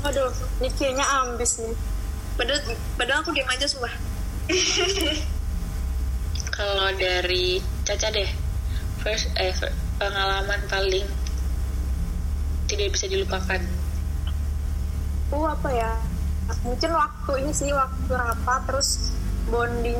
aduh 0.07 0.31
ini 0.63 0.69
kayaknya 0.79 1.05
ambis 1.23 1.59
nih. 1.59 1.75
Padahal 2.39 2.59
padahal 2.95 3.19
aku 3.19 3.31
diam 3.35 3.49
aja 3.51 3.67
sumpah. 3.67 3.91
Kalau 6.55 6.87
dari 6.95 7.59
Caca 7.83 8.07
deh 8.15 8.31
first 9.03 9.27
eh 9.35 9.51
pengalaman 9.99 10.61
paling 10.71 11.03
tidak 12.71 12.95
bisa 12.95 13.11
dilupakan. 13.11 13.59
Uh 15.35 15.45
apa 15.51 15.69
ya? 15.75 15.91
Mungkin 16.63 16.91
waktu 16.95 17.31
ini 17.43 17.51
sih 17.51 17.75
waktu 17.75 18.11
rapat 18.11 18.61
terus 18.71 19.11
bonding 19.51 19.99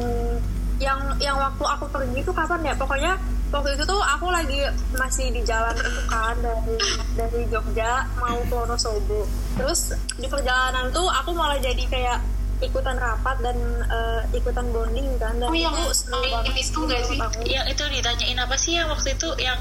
yang 0.80 1.00
yang 1.20 1.36
waktu 1.36 1.64
aku 1.64 1.92
pergi 1.92 2.24
itu 2.24 2.32
kapan 2.32 2.64
ya? 2.64 2.74
Pokoknya 2.80 3.20
waktu 3.52 3.76
itu 3.76 3.84
tuh 3.84 4.00
aku 4.00 4.28
lagi 4.28 4.64
masih 4.94 5.30
di 5.30 5.42
jalan 5.42 5.76
itu 5.76 6.02
kan 6.08 6.36
dari 6.38 6.76
dari 7.14 7.42
Jogja 7.46 7.92
mau 8.16 8.40
ke 8.40 8.54
Wonosobo. 8.54 9.28
Terus 9.54 9.92
di 10.14 10.26
perjalanan 10.26 10.88
tuh 10.90 11.06
aku 11.06 11.32
malah 11.32 11.58
jadi 11.58 11.84
kayak 11.86 12.20
ikutan 12.62 12.96
rapat 12.96 13.42
dan 13.42 13.58
eh, 13.84 14.22
ikutan 14.34 14.70
bonding 14.70 15.18
kan. 15.18 15.36
Dan 15.36 15.46
Oh, 15.46 15.54
yang 15.54 15.74
itu 15.74 15.92
seru 15.94 16.22
banget 16.24 16.56
itu 16.56 16.64
sih 16.64 16.80
nggak 16.80 17.02
sih? 17.04 17.18
aku. 17.20 17.40
yang 17.46 17.66
itu 17.66 17.84
ditanyain 17.84 18.40
apa 18.40 18.56
sih 18.56 18.74
yang 18.74 18.88
waktu 18.88 19.10
itu 19.12 19.30
yang 19.38 19.60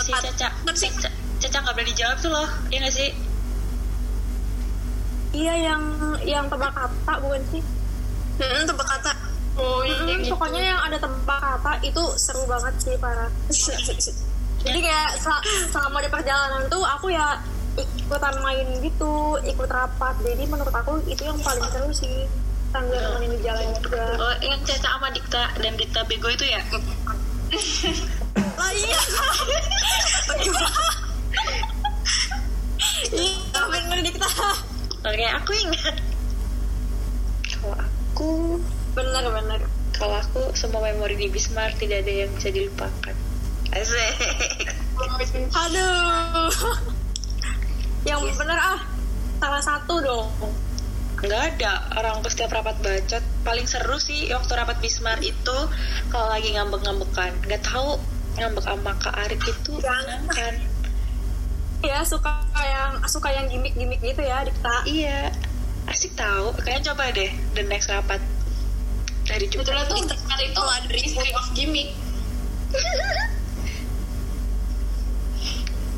si 0.00 0.10
Caca 0.10 0.48
si 0.72 0.88
Ca- 0.90 1.14
Caca 1.38 1.58
nggak 1.60 1.74
berani 1.74 1.94
jawab 1.94 2.18
tuh 2.18 2.30
loh 2.30 2.48
ya 2.68 2.80
nggak 2.80 2.92
sih? 2.92 3.10
Iya 5.30 5.54
yang 5.62 5.82
yang 6.20 6.44
tebak 6.46 6.74
kata 6.74 7.12
bukan 7.22 7.42
sih? 7.48 7.62
Hmm, 8.36 8.64
tebak 8.64 8.88
kata 8.88 9.12
oh 9.60 9.84
iya 9.84 10.00
Mm, 10.00 10.24
gitu. 10.24 10.32
pokoknya 10.32 10.62
yang 10.64 10.80
ada 10.80 10.96
tebak 10.96 11.38
kata 11.38 11.72
itu 11.84 12.02
seru 12.16 12.42
banget 12.44 12.74
sih 12.80 12.94
parah 12.96 13.28
jadi 14.60 14.78
kayak 14.78 15.10
sel- 15.16 15.44
selama 15.68 16.00
di 16.00 16.08
perjalanan 16.08 16.64
tuh 16.66 16.80
aku 16.82 17.08
ya 17.08 17.40
ikutan 17.80 18.34
main 18.42 18.66
gitu 18.82 19.12
ikut 19.40 19.68
rapat. 19.70 20.12
Jadi 20.20 20.44
menurut 20.44 20.74
aku 20.74 21.00
itu 21.06 21.22
yang 21.22 21.38
paling 21.40 21.64
seru 21.70 21.88
sih 21.88 22.28
sambil 22.68 23.00
nemenin 23.00 23.30
di 23.32 23.40
jalan 23.40 23.64
juga. 23.80 24.04
Oh 24.20 24.34
yang 24.44 24.60
Caca 24.60 24.84
sama 24.90 25.08
Dikta 25.10 25.48
dan 25.56 25.72
Dikta 25.80 26.04
bego 26.04 26.28
itu 26.28 26.44
ya? 26.44 26.60
Lah 28.52 28.70
iya. 28.74 29.00
Iya 33.10 33.60
bener 33.66 33.98
kita 34.04 34.28
oke 35.00 35.24
aku 35.40 35.50
ingat. 35.56 35.96
Kalau 37.50 37.76
aku 37.80 38.30
bener 38.96 39.24
bener 39.30 39.60
kalau 40.00 40.16
aku 40.16 40.56
semua 40.56 40.80
memori 40.88 41.12
di 41.20 41.28
Bismarck 41.28 41.76
tidak 41.76 42.08
ada 42.08 42.24
yang 42.24 42.30
bisa 42.32 42.48
dilupakan. 42.48 43.14
Asik. 43.76 44.16
Aduh. 45.52 46.48
Yang 48.08 48.32
bener 48.40 48.56
ah 48.56 48.80
salah 49.36 49.60
satu 49.60 50.00
dong. 50.00 50.32
Nggak 51.20 51.42
ada. 51.52 51.84
Orang 52.00 52.24
ke 52.24 52.32
setiap 52.32 52.56
rapat 52.56 52.80
bacot 52.80 53.20
paling 53.44 53.68
seru 53.68 54.00
sih 54.00 54.32
waktu 54.32 54.52
rapat 54.56 54.80
Bismar 54.80 55.20
itu 55.20 55.58
kalau 56.08 56.32
lagi 56.32 56.56
ngambek-ngambekan. 56.56 57.36
Nggak 57.44 57.60
tahu 57.60 58.00
ngambek 58.40 58.64
sama 58.64 58.96
Kak 58.96 59.14
Arik 59.20 59.42
itu 59.44 59.76
menyenangkan 59.84 60.54
ya 61.80 62.04
suka 62.04 62.44
yang 62.60 63.00
suka 63.08 63.32
yang 63.32 63.48
gimmick-gimmick 63.48 64.00
gitu 64.00 64.24
ya 64.24 64.48
Dikta 64.48 64.76
iya. 64.88 65.28
Asik 65.84 66.16
tahu. 66.16 66.56
Kalian 66.64 66.88
coba 66.88 67.12
deh 67.12 67.28
the 67.52 67.64
next 67.68 67.92
rapat 67.92 68.20
dari 69.30 69.46
Kebetulan 69.46 69.86
tuh 69.86 70.02
terkenal 70.10 70.40
itu 70.42 70.58
ada 70.58 70.90
history 70.98 71.30
of 71.38 71.46
gimmick. 71.54 71.94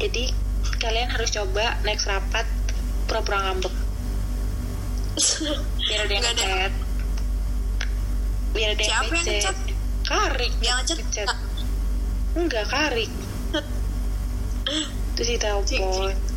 Jadi 0.05 0.25
kalian 0.77 1.09
harus 1.09 1.33
coba 1.33 1.81
next 1.89 2.05
rapat 2.05 2.45
pura-pura 3.09 3.41
ngambek. 3.49 3.73
Biar 5.89 6.01
ada 6.05 6.13
yang 6.13 6.25
ngechat. 6.29 6.73
Biar 8.53 8.69
ada 8.77 8.85
yang 8.85 9.05
ngechat? 9.09 9.57
Karik. 10.05 10.53
Yang 10.61 10.77
ngechat? 10.93 11.29
enggak 12.37 12.65
Karik. 12.69 13.11
Terus 15.17 15.29
ditelepon 15.29 16.33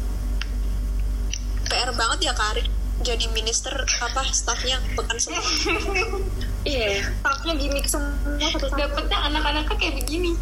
PR 1.66 1.92
banget 1.98 2.20
ya 2.30 2.34
Karin 2.38 2.68
jadi 3.04 3.26
minister 3.36 3.74
apa 4.00 4.24
staffnya 4.32 4.80
bukan 4.96 5.18
semua 5.20 5.42
iya. 6.66 7.06
Staffnya 7.22 7.54
gimmick 7.56 7.88
semua 7.88 8.12
satu 8.52 8.68
dapetnya 8.74 9.18
anak-anaknya 9.32 9.76
kayak 9.78 9.96
begini. 10.04 10.34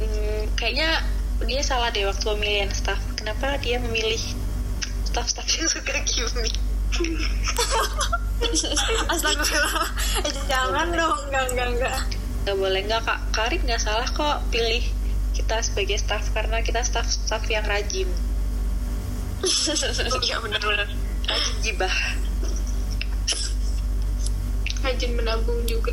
Hmm, 0.00 0.42
kayaknya 0.58 1.00
dia 1.46 1.62
salah 1.64 1.88
deh 1.94 2.04
waktu 2.04 2.24
pemilihan 2.26 2.70
staff. 2.74 3.00
Kenapa 3.16 3.56
dia 3.62 3.80
memilih 3.80 4.20
staff-staff 5.08 5.48
yang 5.56 5.68
suka 5.70 5.94
gimmick? 6.04 6.54
Astagfirullah. 9.12 9.88
Eh, 10.26 10.34
jangan 10.50 10.86
dong. 10.90 11.16
Enggak 11.28 11.44
enggak 11.54 11.68
enggak. 11.78 11.96
Gak 12.48 12.56
boleh. 12.56 12.80
Nggak 12.84 13.02
kak. 13.06 13.18
Karin 13.32 13.62
nggak 13.64 13.80
salah 13.80 14.08
kok 14.10 14.42
pilih 14.50 14.82
kita 15.36 15.62
sebagai 15.62 15.96
staff 15.96 16.26
karena 16.34 16.60
kita 16.60 16.82
staff-staff 16.82 17.46
yang 17.46 17.62
rajin, 17.64 18.10
iya 20.26 20.36
benar-benar. 20.42 20.88
Rajin 21.26 21.56
jibah. 21.64 21.94
Rajin 24.80 25.12
menabung 25.14 25.60
juga. 25.64 25.92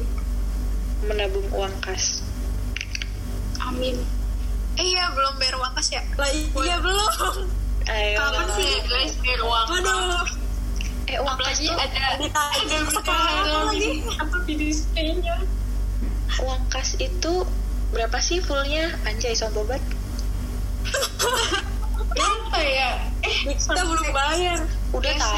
Menabung 1.03 1.47
uang 1.51 1.75
kas. 1.79 2.23
amin. 3.59 3.99
Eh 4.77 4.85
iya 4.93 5.11
belum 5.11 5.35
bayar 5.37 5.57
uang 5.57 5.73
kas 5.73 5.91
ya? 5.91 6.01
Lah 6.15 6.29
iya 6.31 6.77
belum. 6.79 7.11
Ayo, 7.87 8.19
Kapan 8.19 8.47
sih? 8.53 8.71
guys 8.83 9.15
biar 9.23 9.39
uang 9.39 9.67
aduh 9.71 10.27
Eh 11.07 11.15
uang 11.23 11.39
kas 11.39 11.63
tuh 11.63 11.71
ada 11.71 12.19
ada 12.19 12.77
sekarang 12.91 12.91
berkala 12.91 13.71
lagi? 13.71 14.03
di 14.43 14.53
displaynya 14.59 15.39
uang 16.43 16.67
kas 16.67 16.99
itu 16.99 17.47
berapa 17.89 18.19
sih 18.19 18.43
fullnya? 18.43 18.91
Anjay 19.03 19.31
sombong 19.33 19.67
banget. 19.67 19.83
Berapa 22.07 22.59
ya? 22.59 22.89
Eh 23.23 23.35
kita 23.55 23.81
belum 23.83 24.09
bayar. 24.11 24.59
Udah 24.91 25.13
tahu. 25.15 25.35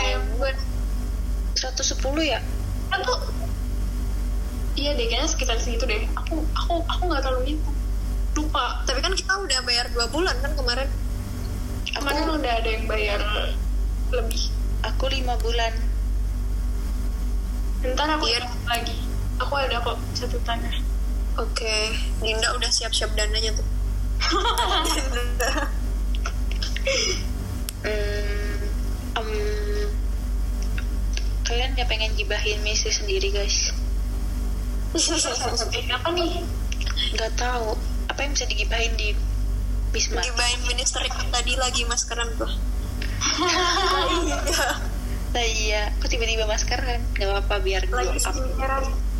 Desember 1.55 2.13
110 2.17 2.33
ya? 2.33 2.39
Aku 2.89 3.13
iya 4.79 4.91
deh 4.95 5.05
kayaknya 5.11 5.27
sekitar 5.27 5.59
segitu 5.59 5.83
deh. 5.83 6.07
Aku 6.15 6.39
aku 6.55 6.73
aku 6.87 7.03
nggak 7.11 7.21
terlalu 7.21 7.41
ngitung 7.53 7.75
lupa. 8.39 8.79
Tapi 8.87 8.99
kan 9.03 9.11
kita 9.11 9.33
udah 9.35 9.59
bayar 9.67 9.85
dua 9.91 10.07
bulan 10.07 10.35
kan 10.39 10.55
kemarin. 10.55 10.87
kemarin 11.89 12.29
udah 12.29 12.53
ada 12.63 12.69
yang 12.69 12.85
bayar 12.87 13.19
lebih. 14.15 14.43
Aku 14.87 15.11
lima 15.11 15.35
bulan. 15.43 15.73
Ntar 17.83 18.07
aku 18.15 18.25
Iya. 18.31 18.47
catat 18.47 18.63
lagi. 18.71 18.95
Aku 19.39 19.53
ada 19.55 19.79
kok 19.79 19.95
catatannya 20.15 20.83
Oke, 21.39 21.95
Dinda 22.19 22.51
udah 22.51 22.67
siap-siap 22.67 23.15
dananya 23.15 23.55
tuh. 23.55 23.63
hmm, 27.87 28.59
em, 29.15 29.29
kalian 31.47 31.71
gak 31.79 31.87
pengen 31.87 32.11
gibahin 32.19 32.59
misi 32.59 32.91
sendiri 32.91 33.31
guys 33.31 33.71
apa 34.89 36.09
nih? 36.17 36.41
Nggak 37.13 37.31
tahu. 37.37 37.77
Apa 38.09 38.19
yang 38.25 38.31
bisa 38.33 38.45
digibahin 38.49 38.93
di 38.97 39.13
Bisma? 39.89 40.21
Gibain 40.21 40.61
minister 40.69 41.01
yang 41.01 41.29
tadi 41.33 41.53
lagi 41.57 41.81
maskeran 41.89 42.29
tuh. 42.37 42.49
nah 45.29 45.45
iya 45.45 45.93
kok 46.01 46.09
tiba-tiba 46.09 46.49
maskeran 46.49 47.05
nggak 47.13 47.29
apa-apa 47.29 47.55
biar 47.61 47.85
glow 47.85 48.01
lagi 48.01 48.17
up 48.25 48.33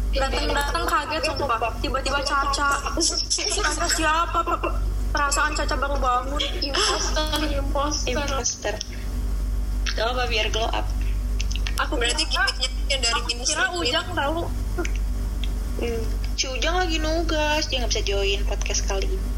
datang-datang 0.09 0.85
kaget 0.89 1.21
sumpah. 1.29 1.73
tiba-tiba 1.77 2.19
Caca. 2.25 2.69
Caca 2.97 3.87
siapa 3.93 4.41
perasaan 5.13 5.53
Caca 5.53 5.75
baru 5.77 5.97
bangun. 6.01 6.41
Imposter 6.65 7.29
imposter. 7.45 8.09
Imposter. 8.09 8.75
Nggak 9.93 10.07
apa 10.09 10.23
biar 10.25 10.47
glow 10.49 10.69
up. 10.73 10.85
Aku 11.87 11.95
Berarti 11.95 12.25
gimmicknya 12.27 12.69
yang 12.89 13.01
dari 13.05 13.21
minister. 13.29 13.55
kira 13.55 13.65
Ujang 13.71 14.07
tahu 14.17 14.39
hmm. 15.79 16.03
si 16.35 16.45
Ujang 16.47 16.75
lagi 16.75 16.99
nugas 16.99 17.67
dia 17.67 17.83
nggak 17.83 17.91
bisa 17.91 18.03
join 18.03 18.39
podcast 18.47 18.83
kali 18.87 19.07
ini. 19.07 19.29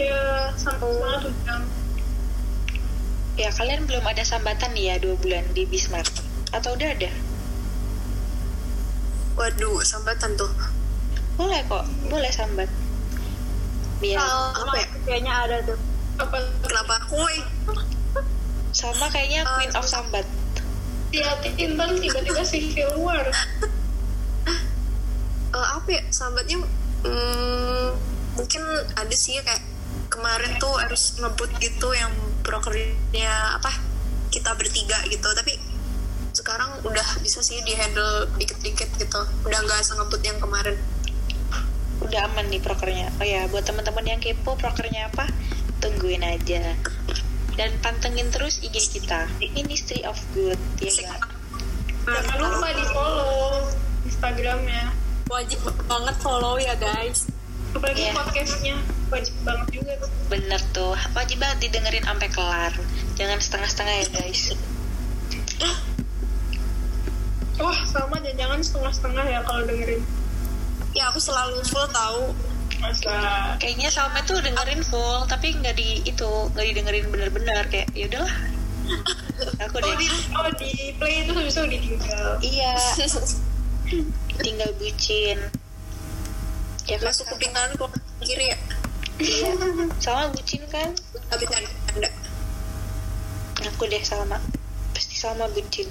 Ya 0.00 0.50
sama 0.56 0.88
banget 0.88 1.30
udah 1.30 1.60
ya 3.32 3.48
kalian 3.48 3.88
belum 3.88 4.04
ada 4.04 4.20
sambatan 4.28 4.76
nih 4.76 4.92
ya 4.92 4.94
dua 5.00 5.16
bulan 5.16 5.44
di 5.56 5.64
Bismarck. 5.64 6.12
Atau 6.52 6.76
udah 6.76 6.92
ada? 6.92 7.10
Waduh, 9.36 9.80
sambatan 9.80 10.36
tuh. 10.36 10.52
boleh 11.32 11.64
kok 11.64 11.88
boleh 12.12 12.28
sambat. 12.28 12.68
Biar 14.04 14.20
apa 14.20 14.76
ya? 14.76 14.86
kayaknya 15.08 15.32
ada 15.32 15.56
tuh. 15.64 15.78
Apa? 16.20 16.36
Kenapa? 16.60 16.94
Eh? 17.08 17.44
sama 18.72 19.08
kayaknya 19.12 19.44
Queen 19.48 19.72
of 19.76 19.84
Sambat. 19.88 20.28
Ntar 21.12 21.88
tiba-tiba 22.00 22.42
War. 23.00 23.28
Eh, 23.28 23.36
apa 25.82 25.90
ya? 25.98 26.02
Sambatnya 26.14 26.62
hmm, 27.02 27.86
mungkin 28.38 28.62
ada 28.94 29.16
sih 29.18 29.42
kayak 29.42 29.62
kemarin 30.06 30.54
tuh 30.62 30.70
harus 30.78 31.18
ngebut 31.18 31.50
gitu 31.58 31.90
yang 31.90 32.14
brokernya 32.46 33.58
apa 33.58 33.74
kita 34.30 34.54
bertiga 34.54 35.02
gitu. 35.10 35.26
Tapi 35.26 35.58
sekarang 36.32 36.86
udah 36.86 37.08
bisa 37.20 37.42
sih 37.42 37.58
di 37.66 37.74
handle 37.74 38.30
dikit-dikit 38.38 38.94
gitu. 39.02 39.20
Udah 39.42 39.58
nggak 39.66 39.82
sengebut 39.82 40.22
yang 40.22 40.38
kemarin. 40.38 40.78
Udah 42.02 42.30
aman 42.30 42.50
nih 42.50 42.58
prokernya 42.58 43.14
oh 43.22 43.26
ya 43.26 43.46
buat 43.46 43.62
teman-teman 43.62 44.02
yang 44.02 44.18
kepo 44.18 44.54
prokernya 44.54 45.10
apa 45.10 45.26
tungguin 45.82 46.22
aja. 46.22 46.78
Dan 47.52 47.74
pantengin 47.84 48.30
terus 48.30 48.62
IG 48.62 49.02
kita. 49.02 49.26
Ministry 49.52 50.06
of 50.06 50.16
Good 50.32 50.58
ya 50.78 51.10
jangan 52.02 52.38
lupa 52.42 52.68
di 52.74 52.84
follow 52.90 53.70
Instagramnya 54.02 55.01
wajib 55.30 55.58
banget 55.86 56.16
follow 56.20 56.56
ya 56.58 56.74
guys. 56.78 57.28
Apalagi 57.72 58.04
Iya. 58.04 58.12
podcastnya 58.12 58.76
wajib 59.08 59.34
banget 59.44 59.68
juga 59.72 59.92
tuh. 60.04 60.10
Bener 60.28 60.60
tuh 60.76 60.94
wajib 61.16 61.36
banget 61.40 61.58
didengerin 61.68 62.04
sampai 62.04 62.28
kelar. 62.28 62.72
Jangan 63.16 63.38
setengah-setengah 63.40 63.94
ya 63.96 64.06
guys. 64.12 64.42
Wah 67.60 67.78
sama 67.86 68.18
aja 68.18 68.32
jangan 68.34 68.58
setengah-setengah 68.60 69.24
ya 69.28 69.40
kalau 69.46 69.62
dengerin. 69.68 70.02
Ya 70.92 71.08
aku 71.08 71.20
selalu 71.22 71.62
full 71.68 71.86
tahu. 71.92 72.34
Masa? 72.82 73.14
Kayaknya 73.62 73.88
Salma 73.94 74.20
tuh 74.26 74.42
dengerin 74.42 74.82
full 74.82 75.22
tapi 75.30 75.54
nggak 75.54 75.78
di 75.78 76.02
itu 76.02 76.30
nggak 76.52 76.66
didengerin 76.72 77.06
bener-bener. 77.08 77.62
Kayak 77.70 77.88
ya 77.94 78.10
udahlah. 78.10 78.34
Aku 79.62 79.78
oh 79.78 79.80
deh 79.80 79.94
di, 79.94 80.06
oh 80.34 80.50
di 80.58 80.90
play 80.98 81.22
itu 81.22 81.32
habis 81.34 81.54
itu 81.54 81.62
ditinggal. 81.70 82.26
Iya 82.42 82.74
tinggal 84.42 84.70
bucin. 84.76 85.38
Ya 86.90 86.98
kan? 86.98 87.14
Masuk 87.14 87.24
kuping 87.30 87.54
kanan 87.54 87.72
keluar 87.78 87.94
kiri 88.20 88.50
ya? 88.50 88.58
Iya. 89.22 89.54
Sama 90.02 90.34
bucin 90.34 90.62
kan? 90.66 90.90
Nggak 91.30 91.38
bisa 91.38 91.54
anda 91.94 92.10
aku 93.62 93.86
deh 93.86 94.02
sama. 94.02 94.38
Pasti 94.92 95.14
sama 95.14 95.46
bucin. 95.54 95.86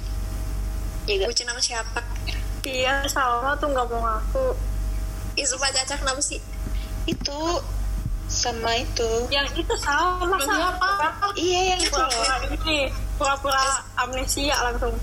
Ya 1.07 1.23
gak 1.23 1.31
bucin 1.31 1.47
sama 1.47 1.61
siapa? 1.63 1.99
Iya 2.61 3.07
Salma 3.09 3.57
tuh 3.57 3.71
nggak 3.71 3.87
mau 3.89 4.05
ngaku. 4.05 4.53
Ih, 5.39 5.47
sumpah 5.47 5.71
caca 5.73 5.97
kenapa 5.97 6.21
sih? 6.21 6.37
Itu 7.09 7.63
sama 8.27 8.75
itu. 8.77 9.31
Yang 9.33 9.65
itu 9.65 9.73
Salma 9.79 10.37
Lagi 10.37 10.45
Salma 10.45 10.75
apa? 10.77 11.33
iya 11.39 11.73
yang 11.73 11.81
itu 11.81 11.95
loh. 11.95 12.11
Pura-pura 12.11 12.35
ini 12.51 12.77
pura-pura 13.17 13.63
amnesia 13.97 14.55
langsung. 14.61 14.93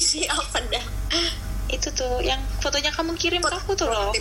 Siapa 0.00 0.58
dah 0.72 0.84
itu 1.74 1.88
tuh 1.90 2.22
yang 2.22 2.38
fotonya 2.62 2.94
kamu 2.94 3.18
kirim 3.18 3.42
ke 3.42 3.50
aku 3.50 3.74
tuh 3.74 3.90
loh. 3.90 4.14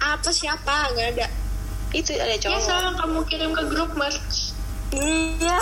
Apa 0.00 0.28
siapa? 0.28 0.92
Nggak 0.92 1.08
ada. 1.16 1.26
Itu 1.90 2.14
ada 2.14 2.36
ya 2.36 2.38
cowok. 2.38 2.60
salah 2.62 2.92
kamu 3.00 3.20
kirim 3.26 3.50
ke 3.56 3.62
grup 3.72 3.90
mas. 3.96 4.16
Iya. 4.90 5.58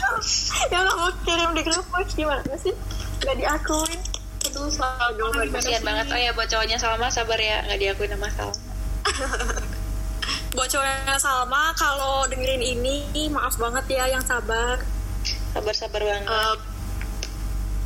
Yang 0.72 0.84
kamu 0.88 1.08
kirim 1.28 1.50
di 1.52 1.62
grup 1.68 1.86
Mas, 1.92 2.08
gimana 2.16 2.54
sih? 2.56 2.72
Nggak 3.20 3.36
diakuin. 3.36 4.00
Aduh 4.48 4.72
salah 4.72 5.12
dong 5.12 5.32
kasihan 5.52 5.82
banget. 5.84 6.06
Oh 6.08 6.16
ya 6.16 6.30
buat 6.32 6.48
cowoknya 6.48 6.80
Salma 6.80 7.12
sabar 7.12 7.36
ya. 7.36 7.60
Nggak 7.68 7.78
diakuin 7.84 8.10
sama 8.16 8.28
Salma. 8.32 8.60
Buat 10.56 10.72
cowoknya 10.72 11.16
Salma 11.20 11.62
kalau 11.76 12.24
dengerin 12.32 12.64
ini 12.64 13.28
maaf 13.28 13.60
banget 13.60 13.84
ya 13.92 14.04
yang 14.08 14.24
sabar. 14.24 14.80
Sabar 15.52 15.74
sabar 15.76 16.00
banget. 16.00 16.28
Eh, 16.32 16.56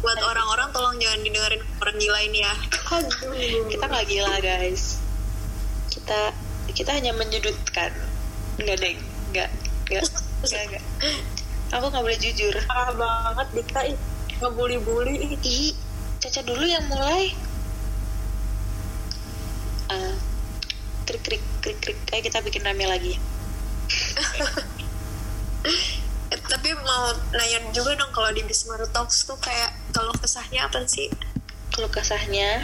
buat 0.00 0.20
orang-orang 0.20 0.68
tolong 0.72 0.96
jangan 0.96 1.20
didengerin 1.20 1.62
orang 1.80 1.96
gila 2.00 2.20
ini 2.24 2.38
ya. 2.44 2.54
Aduh. 2.96 3.68
Kita 3.68 3.84
nggak 3.84 4.06
gila 4.08 4.34
guys. 4.40 5.00
Kita 5.92 6.32
kita 6.72 6.90
hanya 6.96 7.12
menyudutkan. 7.16 7.92
Nggak 8.56 8.76
deng. 8.80 8.98
Nggak 9.32 9.50
nggak 9.92 10.04
nggak 10.44 10.62
nggak. 10.74 10.84
Aku 11.76 11.86
nggak 11.92 12.04
boleh 12.04 12.18
jujur. 12.18 12.54
Parah 12.66 12.92
banget 12.96 13.48
Dikta 13.56 13.80
ih 13.88 13.96
ngebully-bully. 14.40 15.36
Ih. 15.44 15.76
Caca 16.20 16.40
dulu 16.44 16.64
yang 16.64 16.84
mulai. 16.88 17.32
Ah, 19.90 20.14
krik 21.10 21.26
krik 21.26 21.42
krik 21.58 21.78
krik 21.82 21.98
ayo 22.14 22.22
kita 22.22 22.38
bikin 22.46 22.62
rame 22.62 22.86
lagi 22.86 23.18
tapi 26.70 26.86
mau 26.86 27.10
nanya 27.34 27.66
juga 27.74 27.98
dong 27.98 28.14
kalau 28.14 28.30
di 28.30 28.46
Bismar 28.46 28.78
Talks 28.94 29.26
tuh 29.26 29.34
kayak 29.42 29.74
kalau 29.90 30.14
kesahnya 30.14 30.70
apa 30.70 30.86
sih? 30.86 31.10
Kalau 31.74 31.90
kesahnya 31.90 32.62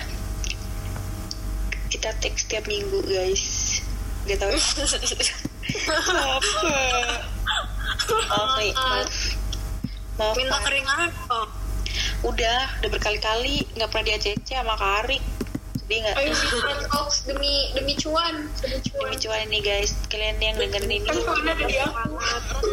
kita 1.90 2.14
take 2.23 2.38
setiap 2.38 2.71
minggu 2.71 3.03
guys. 3.03 3.83
Gak 4.31 4.38
tau 4.38 4.55
apa 4.55 4.62
maaf 8.31 8.51
nih. 8.62 8.71
Maaf. 8.79 9.11
Maaf 10.23 10.35
minta 10.38 10.59
keringanan? 10.62 11.11
Oh. 11.27 11.51
Udah 12.31 12.79
udah 12.79 12.90
berkali-kali. 12.95 13.66
Nggak 13.75 13.90
pernah 13.90 14.07
di 14.07 14.12
ACC 14.23 14.55
sama 14.55 14.79
Karik 14.79 15.27
bikin 15.87 16.03
talks 16.90 17.22
demi 17.22 17.70
demi 17.72 17.94
cuan 17.94 18.51
demi 18.59 18.79
cuan. 18.83 19.07
Demi 19.07 19.16
cuan 19.22 19.40
ini 19.46 19.59
guys. 19.62 19.94
Kalian 20.11 20.42
yang 20.42 20.59
dengerin 20.59 20.90
ini 20.90 21.07
kan 21.07 21.16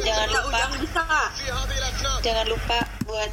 jangan 0.01 0.27
lupa. 0.33 0.61
jangan 2.25 2.45
lupa 2.49 2.77
buat 3.05 3.31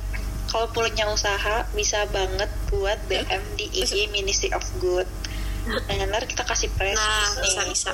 kalau 0.53 0.67
punya 0.75 1.09
usaha 1.09 1.65
bisa 1.73 2.05
banget 2.13 2.51
buat 2.69 2.99
BM 3.09 3.43
di 3.57 3.67
IG 3.73 4.13
Ministry 4.13 4.53
of 4.53 4.67
Good. 4.83 5.09
Nah 5.65 6.05
ntar 6.13 6.29
kita 6.29 6.45
kasih 6.45 6.69
price 6.77 6.99
nah 7.01 7.41
nih. 7.41 7.43
bisa 7.49 7.61
bisa. 7.73 7.93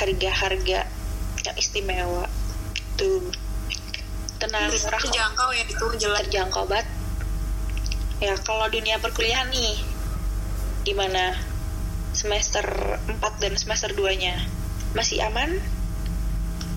Harga-harga 0.00 0.80
yang 1.44 1.56
istimewa. 1.60 2.24
Tuh. 2.96 3.28
Tenang 4.38 4.70
murah 4.70 5.02
terjangkau 5.02 5.48
ya 5.52 5.64
itu 5.66 5.86
jelas. 5.98 6.24
Terjangkau 6.24 6.64
banget. 6.70 6.88
Ya 8.22 8.34
kalau 8.40 8.66
dunia 8.70 8.96
perkuliahan 9.02 9.50
nih 9.50 9.97
gimana 10.82 11.34
semester 12.10 12.64
4 13.04 13.18
dan 13.38 13.52
semester 13.54 13.90
2-nya. 13.92 14.34
Masih 14.92 15.22
aman? 15.22 15.60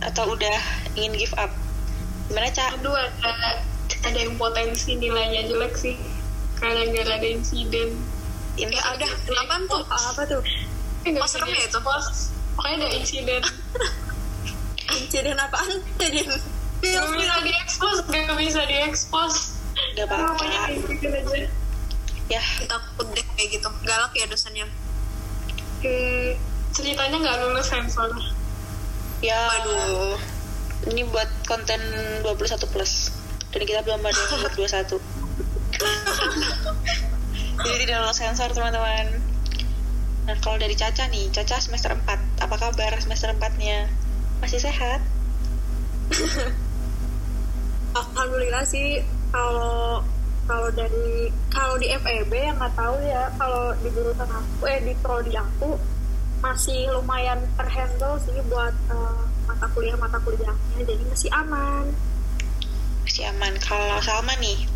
Atau 0.02 0.32
udah 0.32 0.58
ingin 0.94 1.14
give 1.16 1.36
up? 1.36 1.50
Gimana, 2.28 2.48
Cak? 2.50 2.78
aduh 2.78 2.96
ada 2.96 3.60
ada 4.02 4.18
yang 4.18 4.34
potensi 4.36 4.96
nilainya 4.96 5.46
jelek 5.46 5.76
sih 5.76 5.96
karena 6.56 6.88
gara 6.90 7.20
ada 7.20 7.28
insiden 7.28 7.92
Ini 8.54 8.72
ya 8.72 8.84
ada 8.90 9.08
apaan 9.38 9.64
tuh 9.66 9.84
apa 9.84 10.22
tuh 10.26 10.40
Eh, 11.02 11.10
nggak 11.10 11.20
Oh, 11.20 11.28
serem 11.28 11.48
ya 11.48 11.60
itu? 11.60 11.76
diekspos. 11.76 12.06
pokoknya 12.52 12.76
ada 12.78 12.88
insiden 12.94 13.42
insiden 14.96 15.38
apaan 15.38 15.70
insiden 16.00 16.28
Gak 16.82 17.08
bisa 17.14 17.36
diekspos, 17.42 17.98
gak 18.10 18.34
bisa 18.36 18.62
diekspos. 18.66 19.34
Gak 19.94 20.02
apa-apa. 20.04 20.34
Pokoknya 20.34 20.62
insiden 20.74 21.12
aja. 21.14 21.46
Ya, 22.32 22.40
takut 22.64 23.12
deh 23.12 23.26
kayak 23.36 23.60
gitu 23.60 23.68
galak 23.84 24.16
ya 24.16 24.24
dosennya 24.24 24.64
Hmm, 25.82 26.38
ceritanya 26.72 27.18
nggak 27.18 27.38
lulus 27.42 27.68
sensor. 27.68 28.14
ya. 29.20 29.50
Waduh. 29.50 30.14
Ini 30.94 31.10
buat 31.10 31.26
konten 31.50 31.82
21 32.22 32.70
plus. 32.70 33.10
Dan 33.50 33.66
kita 33.66 33.82
belum 33.82 34.00
ada 34.00 34.14
yang 34.14 34.46
buat 34.46 34.54
21. 34.54 35.02
Jadi 37.66 37.76
tidak 37.82 37.98
lolos 38.06 38.18
sensor, 38.18 38.54
teman-teman. 38.54 39.10
Nah, 40.30 40.38
kalau 40.46 40.62
dari 40.62 40.78
Caca 40.78 41.10
nih, 41.10 41.34
Caca 41.34 41.58
semester 41.58 41.98
4. 41.98 42.46
Apa 42.46 42.56
kabar 42.62 42.94
semester 43.02 43.34
4-nya? 43.34 43.90
Masih 44.38 44.62
sehat? 44.62 45.02
alhamdulillah 47.92 48.64
sih 48.64 49.04
kalau 49.32 50.00
kalau 50.52 50.68
dari 50.76 51.32
kalau 51.48 51.80
di 51.80 51.88
FEB 51.96 52.32
yang 52.36 52.60
nggak 52.60 52.76
tahu 52.76 53.00
ya. 53.08 53.32
Kalau 53.40 53.72
di 53.80 53.88
jurusan 53.96 54.28
aku 54.28 54.68
eh 54.68 54.84
di 54.84 54.94
prodi 55.00 55.32
aku 55.40 55.80
masih 56.44 56.92
lumayan 56.92 57.40
terhandle 57.56 58.20
sih 58.20 58.36
buat 58.52 58.76
eh, 58.92 59.24
mata 59.48 59.72
kuliah 59.72 59.96
mata 59.96 60.20
kuliahnya. 60.20 60.84
Jadi 60.84 61.04
masih 61.08 61.32
aman. 61.32 61.88
Masih 63.08 63.32
aman. 63.32 63.56
Kalau 63.64 64.04
Salma 64.04 64.36
nih, 64.44 64.68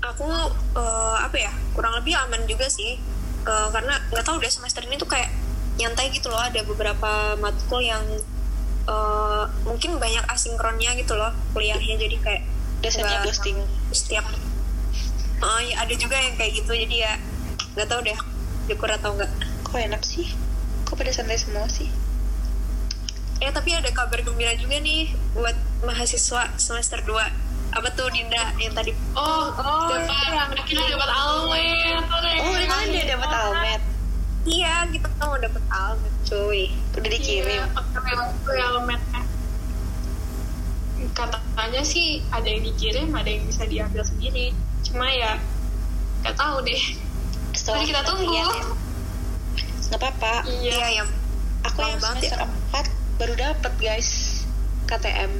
aku 0.00 0.32
eh, 0.80 1.16
apa 1.20 1.36
ya 1.36 1.52
kurang 1.76 1.92
lebih 2.00 2.16
aman 2.16 2.40
juga 2.48 2.72
sih. 2.72 2.96
Eh, 3.44 3.68
karena 3.68 4.00
nggak 4.16 4.24
tahu 4.24 4.40
deh 4.40 4.48
semester 4.48 4.80
ini 4.80 4.96
tuh 4.96 5.12
kayak 5.12 5.28
nyantai 5.76 6.08
gitu 6.08 6.32
loh. 6.32 6.40
Ada 6.40 6.64
beberapa 6.64 7.36
matkul 7.36 7.84
yang 7.84 8.00
eh, 8.88 9.44
mungkin 9.68 10.00
banyak 10.00 10.24
asinkronnya 10.24 10.96
gitu 10.96 11.12
loh 11.20 11.36
kuliahnya. 11.52 12.00
Jadi 12.00 12.16
kayak 12.24 12.55
nggak 12.82 13.24
ghosting. 13.24 13.58
setiap 13.90 14.26
Oh, 15.36 15.60
ya 15.60 15.84
ada 15.84 15.92
juga 15.92 16.16
yang 16.16 16.32
kayak 16.34 16.52
gitu 16.56 16.72
jadi 16.72 16.96
ya 16.96 17.12
nggak 17.74 17.86
tahu 17.86 18.00
deh 18.02 18.16
syukur 18.66 18.88
atau 18.88 19.12
enggak 19.12 19.28
Kok 19.62 19.76
enak 19.76 20.00
sih? 20.00 20.32
Kok 20.82 20.96
pada 20.96 21.12
santai 21.12 21.36
semua 21.36 21.66
sih? 21.66 21.90
Eh 23.36 23.50
tapi 23.50 23.68
ada 23.70 23.90
kabar 23.90 24.24
gembira 24.24 24.56
juga 24.56 24.78
nih 24.78 25.12
buat 25.32 25.52
mahasiswa 25.82 26.56
semester 26.56 27.04
2 27.04 27.12
apa 27.68 27.88
tuh 27.92 28.08
Dinda 28.08 28.56
yang 28.56 28.72
tadi 28.72 28.96
Oh, 29.12 29.52
Oh, 29.52 29.92
dapat, 29.92 30.08
iya. 30.08 30.48
akhirnya 30.48 30.86
dapat 30.88 31.10
almet. 31.10 32.00
Oh, 32.40 32.54
kan 32.64 32.86
dia 32.88 33.04
dapat 33.06 33.28
almet. 33.28 33.82
iya 34.46 34.74
kita 34.88 35.08
mau 35.20 35.36
dapet 35.36 35.62
almet 35.68 36.14
cuy 36.24 36.70
Udah 36.94 37.10
dikirim. 37.12 37.44
Iya, 37.44 37.66
pakai 37.68 38.14
waktu 38.14 38.50
almetnya. 38.56 39.20
Katanya 41.16 41.80
sih 41.80 42.20
ada 42.28 42.44
yang 42.44 42.60
dikirim, 42.62 43.08
ada 43.10 43.24
yang 43.26 43.48
bisa 43.48 43.64
diambil 43.64 44.04
sendiri. 44.04 44.52
Cuma 44.84 45.08
ya 45.08 45.40
nggak 46.20 46.36
tahu 46.36 46.60
deh. 46.62 46.82
Setelah 47.50 47.80
Mari 47.80 47.88
kita 47.88 48.00
tunggu. 48.04 48.28
lihat 48.28 48.52
ya. 48.52 48.64
Nggak 49.86 49.98
apa-apa. 49.98 50.34
Iya. 50.46 50.72
iya 50.72 50.88
yang 50.94 51.08
Aku 51.64 51.78
Lama 51.80 51.88
yang 51.88 52.00
banget 52.00 52.22
semester 52.28 52.46
4 52.70 53.18
baru 53.18 53.34
dapet 53.34 53.72
guys 53.80 54.10
KTM. 54.86 55.32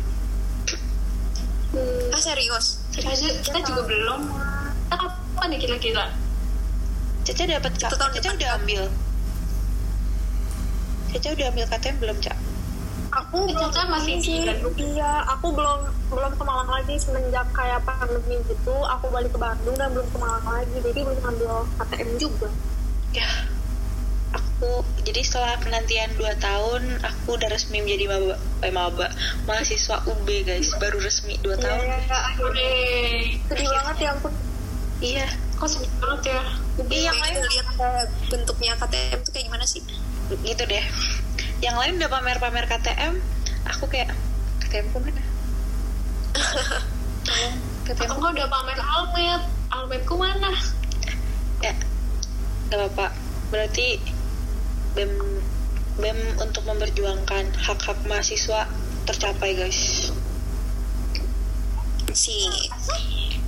ah 2.09 2.19
serius 2.19 2.81
Kita, 2.89 3.12
aja- 3.12 3.37
kita 3.37 3.59
juga 3.62 3.83
belum. 3.85 4.21
Kita 4.27 4.97
kapan 4.97 5.47
nih 5.53 5.59
kira-kira? 5.61 6.05
Caca 7.23 7.43
dapat 7.45 7.73
Caca 7.77 8.07
Caca 8.09 8.29
udah 8.33 8.51
ambil. 8.57 8.83
Caca 11.12 11.29
udah 11.31 11.47
ambil 11.49 11.65
KTM 11.69 11.97
belum, 11.99 12.17
Cak? 12.19 12.39
Aku 13.16 13.48
Eh, 13.48 13.57
Caca 13.57 13.83
masih 13.88 14.20
sih 14.20 14.44
iya 14.76 15.24
aku 15.24 15.57
belum 15.57 15.81
belum 16.12 16.33
ke 16.37 16.44
Malang 16.44 16.68
lagi 16.68 16.94
semenjak 17.00 17.48
kayak 17.57 17.81
pandemi 17.88 18.37
gitu 18.44 18.76
aku 18.85 19.09
balik 19.09 19.33
ke 19.33 19.38
Bandung 19.40 19.76
dan 19.81 19.88
belum 19.96 20.09
ke 20.12 20.18
Malang 20.20 20.44
lagi 20.44 20.76
jadi 20.85 21.00
belum 21.00 21.20
ambil 21.24 21.52
KTM 21.81 22.11
juga 22.20 22.48
Ya. 23.16 23.29
Aku 24.37 24.85
jadi 25.09 25.24
setelah 25.24 25.57
penantian 25.64 26.12
2 26.20 26.37
tahun, 26.37 26.83
aku 27.00 27.40
udah 27.40 27.48
resmi 27.48 27.81
menjadi 27.81 28.12
maba, 28.12 28.37
eh, 28.61 28.72
maba 28.72 29.09
mahasiswa 29.48 30.05
UB 30.05 30.29
guys, 30.44 30.68
baru 30.76 31.00
resmi 31.00 31.40
2 31.40 31.57
tahun. 31.57 31.81
Iya, 31.81 31.96
iya, 32.05 32.18
akhirnya. 32.20 32.70
Sedih 33.48 33.68
banget 33.72 33.96
ya 33.96 34.09
ampun 34.12 34.33
Iya. 35.00 35.26
Kok 35.57 35.68
sedih 35.72 35.92
banget 36.00 36.20
ya? 36.29 36.40
Iya, 36.85 37.00
yang 37.09 37.18
lain 37.20 37.37
lihat 37.40 37.66
eh, 37.81 38.05
bentuknya 38.29 38.72
KTM 38.76 39.18
tuh 39.24 39.33
kayak 39.33 39.44
gimana 39.48 39.64
sih 39.64 39.81
gitu 40.44 40.62
deh. 40.68 40.85
Yang 41.64 41.77
lain 41.81 41.92
udah 42.01 42.11
pamer-pamer 42.12 42.64
KTM, 42.69 43.14
aku 43.64 43.85
kayak 43.88 44.12
KTM 44.64 44.87
ku 44.92 44.99
mana? 45.01 45.23
KTM 47.88 48.11
enggak 48.12 48.33
udah 48.37 48.49
pamer 48.49 48.79
almet? 48.81 49.42
Almetku 49.66 50.14
mana? 50.16 50.53
ya 51.64 51.73
nggak 52.69 52.79
apa-apa 52.79 53.07
berarti 53.49 54.01
bem 54.92 55.12
bem 55.97 56.19
untuk 56.42 56.66
memperjuangkan 56.69 57.57
hak-hak 57.57 57.99
mahasiswa 58.05 58.69
tercapai 59.09 59.57
guys 59.57 60.12
sih 62.12 62.49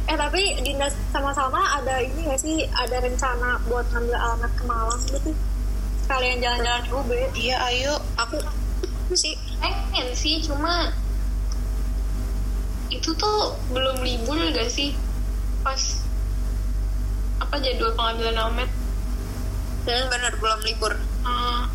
eh 0.09 0.17
tapi 0.17 0.57
Dinda 0.65 0.89
sama 1.13 1.33
Salma 1.37 1.61
ada 1.81 2.01
ini 2.01 2.29
gak 2.29 2.41
sih 2.41 2.65
ada 2.73 3.01
rencana 3.01 3.61
buat 3.69 3.85
ngambil 3.93 4.17
alamat 4.17 4.53
ke 4.57 4.65
Malang 4.65 5.03
gitu 5.09 5.33
kalian 6.09 6.41
jalan-jalan 6.41 6.83
ke 6.89 6.93
UB 6.97 7.11
iya 7.37 7.57
ayo. 7.69 8.01
Aku 8.17 8.41
sih. 9.13 9.37
Pengen 9.61 10.09
sih, 10.17 10.41
cuma 10.41 10.91
itu 12.89 13.13
tuh 13.13 13.55
belum 13.71 14.01
libur 14.01 14.41
gak 14.57 14.73
sih? 14.73 14.97
Pas 15.61 16.01
apa 17.39 17.55
jadwal 17.61 17.95
pengambilan 17.95 18.35
almet? 18.41 18.71
hmm, 19.85 20.05
bener 20.09 20.33
belum 20.41 20.61
libur. 20.65 20.93
Ah, 21.25 21.69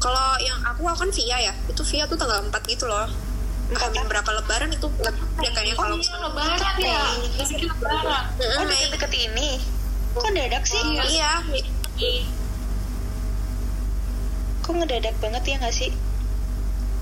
kalau 0.00 0.36
yang 0.44 0.60
aku 0.64 0.84
aku 0.86 1.08
kan 1.08 1.10
via 1.12 1.36
ya. 1.50 1.54
Itu 1.68 1.82
via 1.88 2.04
tuh 2.04 2.20
tanggal 2.20 2.44
4 2.44 2.52
gitu 2.68 2.84
loh. 2.84 3.08
Amin 3.70 4.02
berapa 4.10 4.26
lebaran 4.34 4.74
itu 4.74 4.82
nggak 4.82 5.14
ada 5.14 5.48
kayaknya 5.54 5.78
oh 5.78 5.86
kalau 5.86 5.94
iya 5.94 6.02
misalnya 6.02 6.26
lebaran 6.26 6.74
ya, 6.82 7.02
Mungkin 7.38 7.68
lebaran. 7.70 8.24
Mm, 8.34 8.58
oh 8.58 8.64
deket-deket 8.66 9.12
ini. 9.14 9.48
Kok 10.10 10.30
dadak 10.34 10.64
sih? 10.66 10.82
Iya. 10.82 11.32
iya 12.02 12.39
kok 14.70 14.86
ngedadak 14.86 15.16
banget 15.18 15.42
ya 15.50 15.56
nggak 15.58 15.74
sih? 15.74 15.90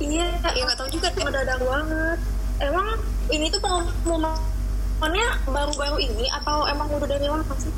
Iya 0.00 0.40
ya 0.56 0.62
nggak 0.64 0.78
tahu 0.80 0.88
juga 0.88 1.12
deh 1.12 1.20
mendadak 1.20 1.60
banget. 1.60 2.18
Emang 2.64 2.96
ini 3.28 3.52
tuh 3.52 3.60
pengumumannya 3.60 5.28
baru-baru 5.44 6.00
ini 6.00 6.32
atau 6.32 6.64
emang 6.64 6.88
udah 6.88 7.04
dari 7.04 7.28
lama 7.28 7.44
sih? 7.60 7.68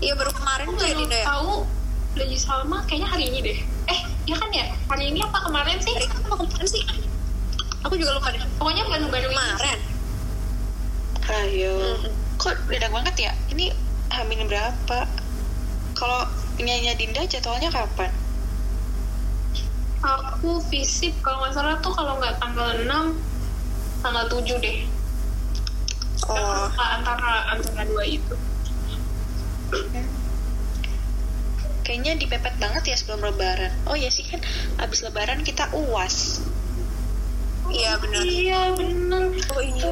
Iya 0.00 0.16
baru 0.16 0.32
kemarin 0.32 0.66
tuh 0.72 0.80
ya 0.80 0.96
baru 0.96 1.00
Dinda 1.04 1.18
ya? 1.20 1.26
tahu 1.28 1.52
Lagi 2.16 2.38
Salma 2.40 2.78
kayaknya 2.88 3.08
hari 3.12 3.24
ini 3.28 3.38
deh. 3.44 3.58
Eh, 3.92 4.00
ya 4.32 4.36
kan 4.40 4.48
ya? 4.48 4.64
Hari 4.88 5.04
ini 5.12 5.20
apa 5.20 5.44
kemarin 5.44 5.76
sih? 5.76 5.92
hari 5.92 6.08
apa 6.08 6.36
kemarin 6.40 6.68
sih? 6.72 6.82
Aku 7.84 8.00
juga 8.00 8.16
lupa 8.16 8.32
deh. 8.32 8.40
Pokoknya 8.56 8.84
baru-baru 8.88 9.28
ini. 9.28 9.36
kemarin. 9.36 9.78
Ayo. 11.36 11.74
Mm-mm. 12.00 12.12
kok 12.40 12.56
dadak 12.72 12.88
banget 12.96 13.14
ya? 13.28 13.32
Ini 13.52 13.76
hamil 14.08 14.48
berapa? 14.48 15.04
Kalau 15.92 16.24
penyanyi 16.56 16.96
Dinda 16.96 17.28
jadwalnya 17.28 17.68
kapan 17.68 18.08
Aku 20.06 20.62
visip 20.70 21.18
kalau 21.18 21.42
nggak 21.42 21.54
salah 21.58 21.74
tuh 21.82 21.90
kalau 21.90 22.14
nggak 22.22 22.38
tanggal 22.38 22.70
6 22.78 22.86
tanggal 24.06 24.24
7 24.30 24.62
deh. 24.62 24.78
oh. 26.30 26.70
Antara 26.78 27.50
antara 27.50 27.82
dua 27.82 28.04
itu. 28.06 28.36
kayaknya 31.86 32.18
dipepet 32.18 32.54
banget 32.58 32.82
ya 32.94 32.96
sebelum 32.98 33.30
lebaran. 33.30 33.70
Oh 33.86 33.94
ya 33.94 34.10
sih 34.10 34.26
kan 34.26 34.42
abis 34.82 35.06
lebaran 35.06 35.42
kita 35.46 35.70
uas. 35.70 36.42
Iya 37.66 37.98
bener 37.98 38.22
Iya 38.22 38.62
bener. 38.78 39.22
oh 39.54 39.62
iya. 39.62 39.90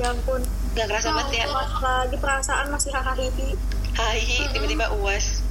Ya 0.00 0.08
ampun. 0.12 0.40
Gak 0.76 0.88
kerasa 0.88 1.12
banget 1.12 1.44
ya. 1.44 1.52
lagi 1.52 2.16
perasaan 2.16 2.72
masih 2.72 2.92
hahaha. 2.92 3.28
Hai, 3.96 4.48
tiba-tiba 4.52 4.92
uas. 4.96 5.44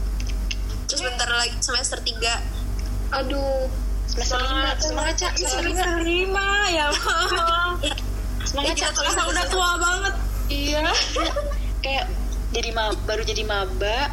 Terus 0.90 1.02
bentar 1.06 1.30
lagi 1.30 1.54
semester 1.62 2.02
3 2.02 2.62
Aduh. 3.12 3.68
Semester 4.08 4.40
lima, 4.42 4.72
semangat 4.80 5.16
Cak, 5.20 5.34
semester 5.38 5.62
lima. 5.66 5.86
Lima 6.04 6.50
ya 6.72 6.84
Allah 6.90 7.78
Semangat 8.44 8.76
Cak, 8.76 8.92
tulis 8.98 9.14
Masa 9.16 9.24
udah 9.30 9.46
tua 9.48 9.70
banget. 9.80 10.14
Iya. 10.52 10.84
kayak 11.82 12.06
jadi 12.52 12.70
ma 12.76 12.92
baru 13.08 13.24
jadi 13.24 13.48
maba 13.48 14.12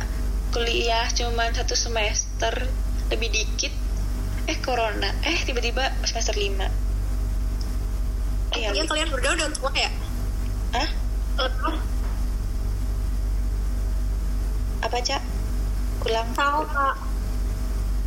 kuliah 0.54 1.04
cuman 1.12 1.50
satu 1.52 1.74
semester 1.74 2.54
lebih 3.10 3.28
dikit. 3.34 3.74
Eh 4.46 4.56
corona. 4.62 5.10
Eh 5.26 5.36
tiba-tiba 5.44 5.92
semester 6.06 6.32
5 6.36 6.88
iya 8.56 8.72
Iya 8.72 8.84
kalian 8.88 9.08
berdua 9.12 9.32
udah 9.36 9.48
tua 9.52 9.70
ya? 9.76 9.90
ah 10.72 10.88
apa 14.78 14.96
cak? 15.02 15.22
Ulang. 16.06 16.28
Sal 16.32 16.64
kak 16.70 16.96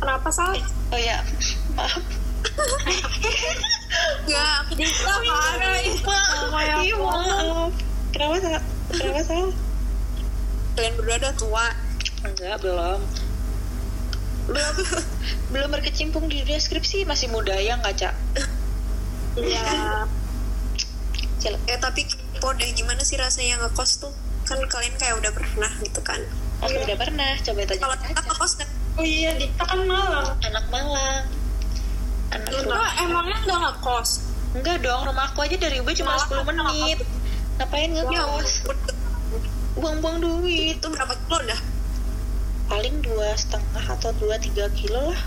kenapa 0.02 0.28
Sal? 0.34 0.58
Oh 0.90 0.98
ya 0.98 1.22
maaf 1.78 2.02
Enggak, 4.26 4.52
aku 4.66 4.72
parah 4.74 5.18
maaf 6.50 6.82
iya 6.82 6.94
maaf 6.98 7.72
kenapa 8.10 8.36
sal 8.42 8.60
kenapa 8.90 9.22
sal? 9.22 9.46
Kalian 10.72 10.94
berdua 10.98 11.16
udah 11.20 11.34
tua. 11.36 11.66
enggak 12.24 12.56
belum. 12.64 13.00
Belum. 14.48 14.74
Belum 15.52 15.68
berkecimpung 15.68 16.32
di 16.32 16.40
dunia 16.40 16.56
skripsi. 16.56 17.04
Masih 17.04 17.28
muda 17.28 17.52
ya 17.60 17.76
nggak 17.76 17.94
cak? 18.00 18.14
Iya. 19.36 20.08
Eh 21.44 21.78
tapi 21.80 22.08
kepo 22.08 22.56
deh 22.56 22.72
gimana 22.72 23.04
sih 23.04 23.20
rasanya 23.20 23.60
ngekos 23.68 24.00
tuh? 24.00 24.12
Kan 24.48 24.64
kalian 24.64 24.96
kayak 24.96 25.20
udah 25.20 25.32
pernah 25.36 25.72
gitu 25.84 26.00
kan? 26.00 26.24
aku 26.62 26.78
udah 26.78 26.98
pernah 26.98 27.30
coba 27.42 27.60
tanya 27.66 27.80
Kalau 27.82 27.96
kita 27.98 28.20
ngekos 28.22 28.52
kan 28.54 28.68
oh 28.98 29.04
iya 29.06 29.30
Dita 29.36 29.64
kan 29.64 29.80
Malang 29.86 30.36
anak 30.42 30.64
Malang 30.68 31.24
anak 32.32 32.48
Lo 32.52 32.58
rumah 32.64 32.90
emangnya 33.00 33.36
udah 33.44 33.58
ngekos? 33.68 34.10
Enggak 34.52 34.76
dong 34.84 35.02
rumah 35.08 35.32
aku 35.32 35.44
aja 35.44 35.56
dari 35.56 35.80
UB 35.80 35.88
cuma 35.96 36.16
Malang 36.16 36.44
10 36.44 36.48
menit. 36.48 36.98
Ngapain 37.60 37.90
ya 37.92 38.02
ngekos? 38.04 38.50
buang-buang 39.72 40.20
duit. 40.20 40.76
Itu 40.76 40.92
berapa 40.92 41.16
kilo 41.16 41.38
dah? 41.48 41.60
paling 42.72 43.04
dua 43.04 43.36
setengah 43.36 43.84
atau 43.84 44.16
dua 44.16 44.40
tiga 44.40 44.64
kilo 44.72 45.12
lah. 45.12 45.22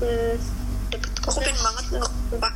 Hmm. 0.00 0.40
deket 0.88 1.12
Aku 1.20 1.36
kok 1.36 1.44
pengen 1.44 1.60
banget 1.60 1.84
nggak 1.92 2.12
sumpah. 2.32 2.52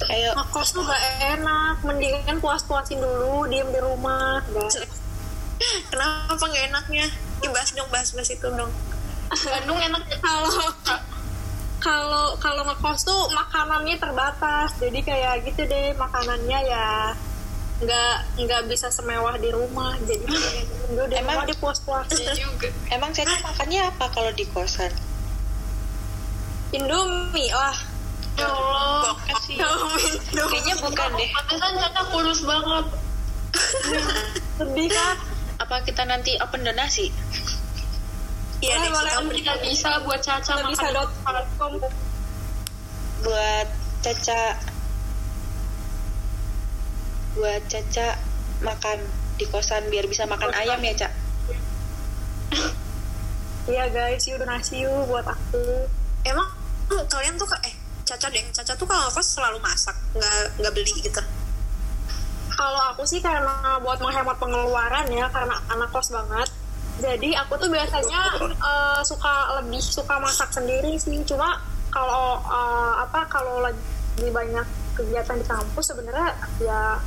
kayak 0.00 0.32
ngekos 0.36 0.68
tuh 0.76 0.84
gak 0.84 1.02
enak. 1.38 1.76
Mendingan 1.80 2.36
puas-puasin 2.44 3.00
dulu 3.00 3.48
diem 3.48 3.68
di 3.72 3.80
rumah. 3.80 4.44
Gak. 4.52 4.84
Kenapa 5.88 6.44
nggak 6.44 6.64
enaknya? 6.72 7.06
Bahas 7.48 7.70
dong, 7.72 7.88
bahas-bahas 7.88 8.30
itu 8.30 8.46
dong. 8.52 8.72
Bandung 9.30 9.78
enak 9.78 10.02
ya 10.10 10.18
kalau 10.20 10.52
kalau 11.80 12.24
kalau 12.36 12.62
ngekos 12.68 13.06
tuh 13.06 13.20
makanannya 13.32 13.96
terbatas. 13.96 14.76
Jadi 14.76 15.00
kayak 15.00 15.46
gitu 15.48 15.64
deh 15.64 15.96
makanannya 15.96 16.58
ya 16.68 17.14
nggak 17.80 18.14
nggak 18.36 18.62
bisa 18.68 18.92
semewah 18.92 19.40
di 19.40 19.48
rumah. 19.48 19.96
Jadi 20.04 20.24
dulu 20.92 21.04
di 21.08 21.16
Emang- 21.16 21.40
rumah 21.40 21.48
dia 21.48 21.56
puas-puasin 21.56 22.20
Iya 22.20 22.32
juga. 22.36 22.68
Emang 22.92 23.10
saya 23.16 23.30
makannya 23.40 23.80
apa 23.88 24.04
kalau 24.12 24.30
di 24.34 24.44
kosan? 24.50 24.92
Indomie 26.70 27.50
lah 27.50 27.76
ya 28.38 28.46
Allah. 28.46 29.14
Kayaknya 30.32 30.74
bukan 30.80 31.08
deh. 31.18 31.28
Pantesan 31.34 31.72
Caca 31.76 32.02
kurus 32.14 32.40
banget. 32.46 32.84
Sedih 34.58 34.88
kan 34.88 35.16
apa 35.60 35.76
kita 35.84 36.08
nanti 36.08 36.40
open 36.40 36.64
donasi 36.64 37.12
Iya 38.60 38.76
Boleh, 38.76 38.90
boleh. 38.92 39.12
kita 39.12 39.32
kita 39.32 39.54
bisa 39.64 39.90
buat 40.04 40.20
Caca 40.20 40.52
bisa 40.68 40.84
makan 40.84 40.92
dot 40.92 41.10
com 41.56 41.72
buat 43.20 43.66
Caca. 44.00 44.42
Buat 47.36 47.62
Caca 47.68 48.08
makan 48.60 48.98
di 49.36 49.44
kosan 49.48 49.88
biar 49.88 50.04
bisa 50.04 50.28
makan 50.28 50.52
ayam 50.52 50.80
ya 50.80 50.92
Cak? 51.06 51.12
Iya 53.70 53.86
guys. 53.88 54.24
Yuk 54.26 54.40
donasi 54.40 54.82
yuk 54.82 55.04
buat 55.06 55.22
aku. 55.24 55.86
Emang 56.24 56.48
kalian 57.08 57.36
tuh 57.38 57.46
eh 57.62 57.74
Caca 58.04 58.26
deh, 58.28 58.42
Caca 58.50 58.72
tuh 58.74 58.84
kalau 58.84 59.06
ngekos 59.06 59.38
selalu 59.38 59.56
masak, 59.62 59.94
nggak 60.12 60.58
nggak 60.58 60.72
beli 60.74 60.94
gitu. 61.00 61.22
kalau 62.50 62.92
aku 62.92 63.08
sih 63.08 63.24
karena 63.24 63.80
buat 63.80 63.96
menghemat 64.04 64.36
pengeluaran 64.36 65.08
ya 65.08 65.24
karena 65.32 65.56
anak 65.72 65.88
kos 65.96 66.12
banget 66.12 66.44
jadi 67.00 67.28
aku 67.44 67.56
tuh 67.56 67.68
biasanya 67.72 68.20
eh, 68.44 69.00
suka 69.02 69.60
lebih 69.60 69.80
suka 69.80 70.20
masak 70.20 70.52
sendiri 70.52 70.94
sih. 71.00 71.20
Cuma 71.24 71.58
kalau 71.90 72.38
eh, 72.44 72.92
apa 73.02 73.26
kalau 73.26 73.64
lagi 73.64 74.28
banyak 74.28 74.66
kegiatan 74.94 75.40
di 75.40 75.46
kampus 75.48 75.90
sebenarnya 75.90 76.30
ya 76.60 77.00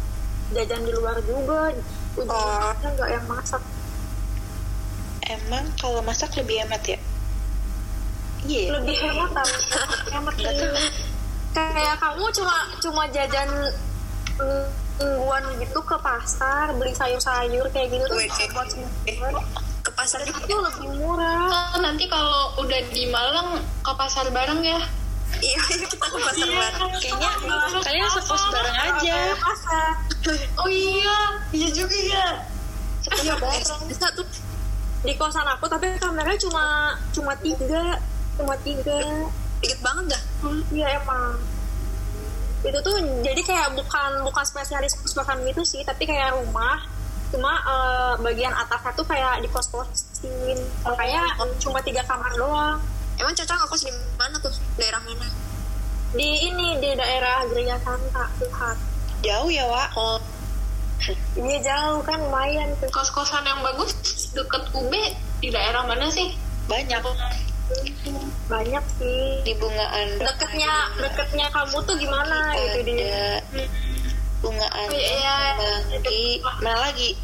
jajan 0.57 0.81
di 0.83 0.91
luar 0.91 1.17
juga. 1.23 1.71
Ujungnya 2.17 2.89
nggak 2.93 3.09
yang 3.09 3.25
masak. 3.29 3.61
Emang 5.23 5.65
kalau 5.79 6.03
masak 6.03 6.35
lebih 6.35 6.65
hemat 6.65 6.83
ya? 6.83 6.99
Iya. 8.43 8.75
Lebih 8.81 8.95
hemat 8.99 9.29
tapi 9.31 9.55
hemat 10.11 10.35
kayak 11.53 12.01
kamu 12.01 12.25
cuma 12.33 12.55
cuma 12.81 13.03
jajan 13.13 13.49
mingguan 14.97 15.43
gitu 15.61 15.79
ke 15.85 15.97
pasar 16.01 16.73
beli 16.77 16.93
sayur-sayur 16.93 17.65
kayak 17.69 17.93
gitu 17.93 18.05
tuh 18.09 18.17
buat 18.53 18.69
ke 18.73 19.62
pasar 20.03 20.19
itu 20.27 20.55
lebih 20.59 20.89
murah. 20.99 21.79
Nanti 21.79 22.11
kalau 22.11 22.59
udah 22.59 22.79
di 22.91 23.07
Malang 23.07 23.63
ke 23.79 23.91
pasar 23.95 24.27
bareng 24.35 24.59
ya? 24.59 24.83
Iya, 25.39 25.59
kita 25.79 25.95
ke 25.95 26.17
pasar 26.19 26.47
bareng. 26.51 26.91
kayaknya 26.99 27.31
kalian 27.79 28.07
sekos 28.11 28.43
bareng 28.51 28.77
aja. 28.83 29.15
Oh 30.59 30.67
iya 30.67 31.17
iya 31.55 31.69
juga 31.71 31.95
ya. 31.95 32.27
Iya 33.23 33.35
Eh, 33.39 33.63
bisa 33.87 34.07
tuh 34.11 34.27
di 35.03 35.15
kosan 35.19 35.47
aku 35.47 35.71
tapi 35.71 35.95
kameranya 35.95 36.39
cuma 36.43 36.95
cuma 37.15 37.33
tiga. 37.39 37.95
Cuma 38.35 38.59
tiga. 38.59 38.99
Dikit 39.63 39.79
banget 39.79 40.19
dah. 40.19 40.23
iya 40.75 40.99
emang. 40.99 41.39
Itu 42.59 42.79
tuh 42.83 42.95
jadi 43.23 43.39
kayak 43.39 43.67
bukan 43.79 44.11
bukan 44.27 44.43
spesialis 44.43 44.99
kos 44.99 45.15
kosan 45.15 45.47
gitu 45.47 45.63
sih 45.63 45.83
tapi 45.87 46.03
kayak 46.03 46.35
rumah 46.35 46.83
cuma 47.33 47.57
eh, 47.65 48.13
bagian 48.21 48.53
atasnya 48.53 48.93
tuh 48.93 49.05
kayak 49.09 49.41
di 49.41 49.49
kos 49.49 49.67
kosin 49.73 50.57
makanya 50.85 51.33
cuma 51.57 51.81
tiga 51.81 52.05
kamar 52.05 52.29
doang. 52.37 52.77
Emang 53.17 53.33
Caca 53.33 53.53
ngekos 53.57 53.89
di 53.89 53.93
mana 54.17 54.37
tuh? 54.41 54.53
Daerah 54.77 55.01
mana? 55.01 55.43
di 56.13 56.29
ini 56.45 56.77
di 56.77 56.93
daerah 56.93 57.41
Gereja 57.49 57.77
Santa 57.81 58.29
Tuhan. 58.37 58.77
Jauh 59.25 59.49
ya 59.49 59.65
Wak? 59.65 59.89
Oh, 59.97 60.21
iya 61.33 61.57
jauh 61.65 62.05
kan 62.05 62.21
lumayan 62.21 62.69
tuh. 62.77 62.89
Kos-kosan 62.93 63.41
yang 63.49 63.59
bagus 63.65 63.97
deket 64.37 64.63
UB 64.77 64.93
di 65.41 65.49
daerah 65.49 65.81
mana 65.89 66.05
sih? 66.13 66.37
Banyak. 66.69 67.01
Banyak 68.45 68.85
sih. 69.01 69.41
Di 69.41 69.53
bunga 69.57 69.89
andra 69.89 70.29
deketnya 70.37 70.73
deketnya 71.01 71.47
kamu 71.49 71.77
tuh 71.81 71.95
gimana 71.97 72.37
gitu 72.61 72.79
di 72.85 72.93
ada 73.01 73.41
bunga 74.43 74.67
andra 74.75 74.99
Iya. 74.99 75.39
lagi 75.95 76.43
mana 76.43 76.79
lagi? 76.91 77.15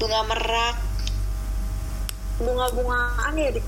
Bunga 0.00 0.24
merak. 0.24 0.76
Bunga-bungaan 2.40 3.34
ya 3.36 3.50
di 3.52 3.60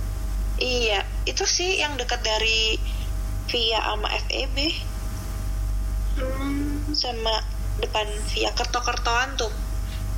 iya 0.60 1.00
itu 1.28 1.44
sih 1.44 1.80
yang 1.80 1.96
dekat 2.00 2.20
dari 2.24 2.80
via 3.48 3.80
sama 3.80 4.08
FEB 4.28 4.56
hmm. 6.20 6.92
sama 6.96 7.44
depan 7.84 8.08
via 8.32 8.48
kerto-kertoan 8.56 9.36
tuh. 9.36 9.52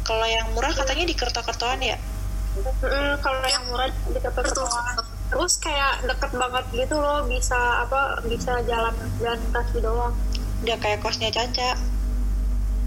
Kalau 0.06 0.26
yang 0.26 0.50
murah 0.54 0.70
katanya 0.74 1.06
di 1.06 1.14
kerto-kertoan 1.18 1.82
ya? 1.82 1.98
Mm, 2.58 3.16
kalau 3.24 3.40
yang 3.48 3.64
murah 3.72 3.88
di 3.88 4.20
pertokoan 4.20 4.94
terus 5.32 5.56
kayak 5.56 6.04
deket 6.04 6.36
banget 6.36 6.64
gitu 6.76 7.00
loh 7.00 7.24
bisa 7.24 7.56
apa 7.88 8.20
bisa 8.28 8.60
jalan 8.68 8.92
jalan 9.18 9.40
kaki 9.50 9.80
doang. 9.80 10.12
Udah 10.60 10.76
kayak 10.76 11.00
kosnya 11.00 11.32
Caca 11.32 11.91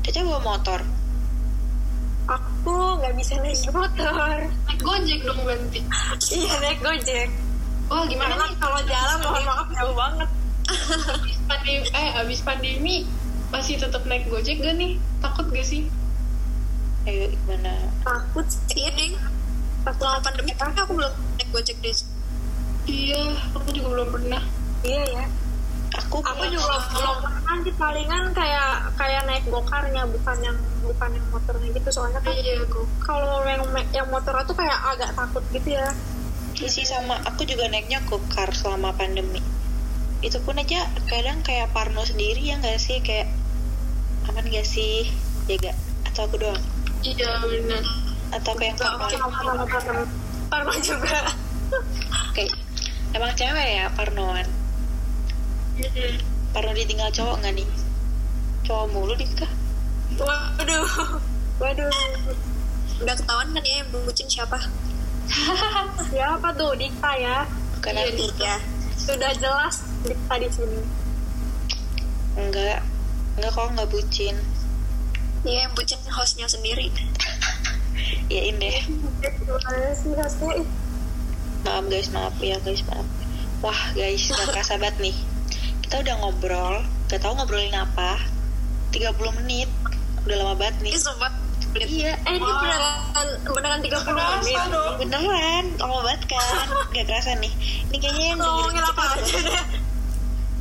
Caca 0.05 0.21
bawa 0.21 0.41
motor. 0.53 0.79
Aku 2.29 3.01
nggak 3.01 3.17
bisa 3.17 3.41
naik 3.41 3.57
motor. 3.73 4.37
Naik 4.69 4.79
gojek 4.85 5.19
dong 5.25 5.41
berarti. 5.41 5.81
Iya 6.29 6.53
naik 6.61 6.77
gojek. 6.85 7.29
Wah 7.89 8.05
gimana 8.05 8.37
karena 8.37 8.45
nih 8.53 8.57
kalau 8.61 8.81
jalan 8.85 9.17
mohon 9.25 9.43
maaf 9.49 9.67
jauh 9.73 9.95
banget. 9.97 10.29
Pandemi 11.49 11.89
eh 11.89 12.09
abis 12.21 12.39
pandemi 12.45 12.95
masih 13.49 13.81
tetap 13.81 14.05
naik 14.05 14.29
gojek 14.29 14.61
gak 14.61 14.77
nih? 14.77 15.01
Takut 15.25 15.49
gak 15.49 15.65
sih? 15.65 15.89
Ayo 17.09 17.25
gimana? 17.33 17.73
Takut 18.05 18.45
iya 18.77 18.93
deh. 18.93 19.17
pas 19.81 19.93
Selama 19.97 20.21
pandemi 20.21 20.53
tapi 20.53 20.77
aku 20.85 20.93
belum 21.01 21.13
naik 21.41 21.49
gojek 21.49 21.77
deh. 21.81 21.97
iya 22.85 23.33
aku 23.57 23.73
juga 23.73 23.89
belum 23.89 24.09
pernah. 24.13 24.41
Iya 24.85 25.01
ya. 25.17 25.25
Aku 25.97 26.21
aku 26.21 26.45
juga 26.53 26.77
belum 26.93 27.34
pernah 27.45 27.61
sih 27.61 27.75
palingan 27.77 28.33
kayak 28.33 28.97
kayak 28.97 29.21
naik 29.29 29.45
gokarnya 29.45 30.01
bukan 30.09 30.37
yang 30.41 30.57
bukan 30.81 31.09
yang 31.13 31.27
motornya 31.29 31.69
gitu. 31.69 31.89
Soalnya 31.93 32.19
kan 32.25 32.33
iya 32.33 32.57
kalau 33.05 33.45
yang 33.45 33.61
yang 33.93 34.07
motornya 34.09 34.41
tuh 34.49 34.57
kayak 34.57 34.73
agak 34.81 35.13
takut 35.13 35.45
gitu 35.53 35.77
ya. 35.77 35.93
Isi 36.57 36.81
sama. 36.89 37.21
Aku 37.29 37.45
juga 37.45 37.69
naiknya 37.69 38.01
gokar 38.09 38.49
selama 38.49 38.97
pandemi. 38.97 39.45
Itu 40.25 40.41
pun 40.41 40.57
aja 40.57 40.89
kadang 41.05 41.45
kayak 41.45 41.69
parno 41.69 42.01
sendiri 42.01 42.41
ya 42.41 42.57
nggak 42.57 42.81
sih? 42.81 42.97
Kayak 43.05 43.29
aman 44.25 44.49
gak 44.49 44.65
sih? 44.65 45.05
Ya 45.45 45.61
gak 45.61 45.77
atau 46.09 46.25
aku 46.25 46.41
doang? 46.41 46.63
Iya 47.05 47.45
benar 47.45 47.85
atau 48.33 48.57
kayak 48.57 48.81
Gak 48.81 48.97
parno? 48.97 50.01
Parno 50.49 50.73
juga. 50.81 51.29
Kayak 52.33 52.57
emang 53.13 53.31
cewek 53.37 53.69
ya 53.79 53.85
parnoan 53.95 54.47
parno 56.55 56.71
ditinggal 56.71 57.11
cowok 57.11 57.43
nggak 57.43 57.53
nih? 57.59 57.67
Cowok 58.63 58.87
mulu 58.95 59.11
nikah 59.19 59.51
Waduh. 60.15 61.19
Waduh. 61.59 61.91
Udah 63.03 63.15
ketahuan 63.19 63.51
kan 63.51 63.63
ya 63.67 63.83
yang 63.83 63.91
bucin 63.91 64.31
siapa? 64.31 64.55
Siapa 66.15 66.47
tuh? 66.55 66.71
Dikta 66.79 67.11
ya. 67.19 67.43
Bukan 67.75 67.91
Iya, 67.91 68.07
iya. 68.15 68.55
Sudah 68.95 69.35
jelas 69.35 69.83
Dikta 70.07 70.35
di 70.39 70.47
sini. 70.47 70.79
Enggak. 72.39 72.79
Enggak 73.35 73.51
kok 73.51 73.67
nggak 73.75 73.91
bucin. 73.91 74.39
Iya, 75.43 75.67
yang 75.67 75.73
bucin 75.75 75.99
hostnya 76.07 76.47
sendiri. 76.47 76.87
yain 78.33 78.55
deh. 78.55 78.79
Maaf 81.67 81.83
guys 81.91 82.07
maaf. 82.15 82.33
Ya 82.39 82.55
guys 82.63 82.87
maaf. 82.87 83.07
Wah 83.59 83.81
guys 83.91 84.31
gak 84.31 84.55
kerasa 84.55 84.79
banget 84.79 85.11
nih 85.11 85.34
kita 85.85 86.01
udah 86.01 86.15
ngobrol 86.17 86.75
gak 87.05 87.21
tahu 87.21 87.37
ngobrolin 87.37 87.77
apa. 87.77 88.17
30 88.89 89.37
menit 89.37 89.69
udah 90.25 90.35
lama 90.41 90.53
banget 90.57 90.81
nih. 90.81 90.97
Sempat 90.97 91.29
iya 91.75 92.15
Eh 92.25 92.39
ini 92.39 92.41
beneran 92.41 93.27
Beneran 93.45 93.79
30 93.85 93.93
menit. 94.17 94.57
beneran 94.97 95.63
lama 95.77 95.97
banget 96.01 96.21
kan. 96.33 96.65
Gak 96.89 97.05
kerasa 97.05 97.37
nih. 97.37 97.53
Ini 97.93 97.97
kayaknya 98.01 98.25
yang 98.33 98.39
Ngomongin 98.41 98.81
apa 98.81 99.03
aja 99.13 99.37
deh. 99.45 99.63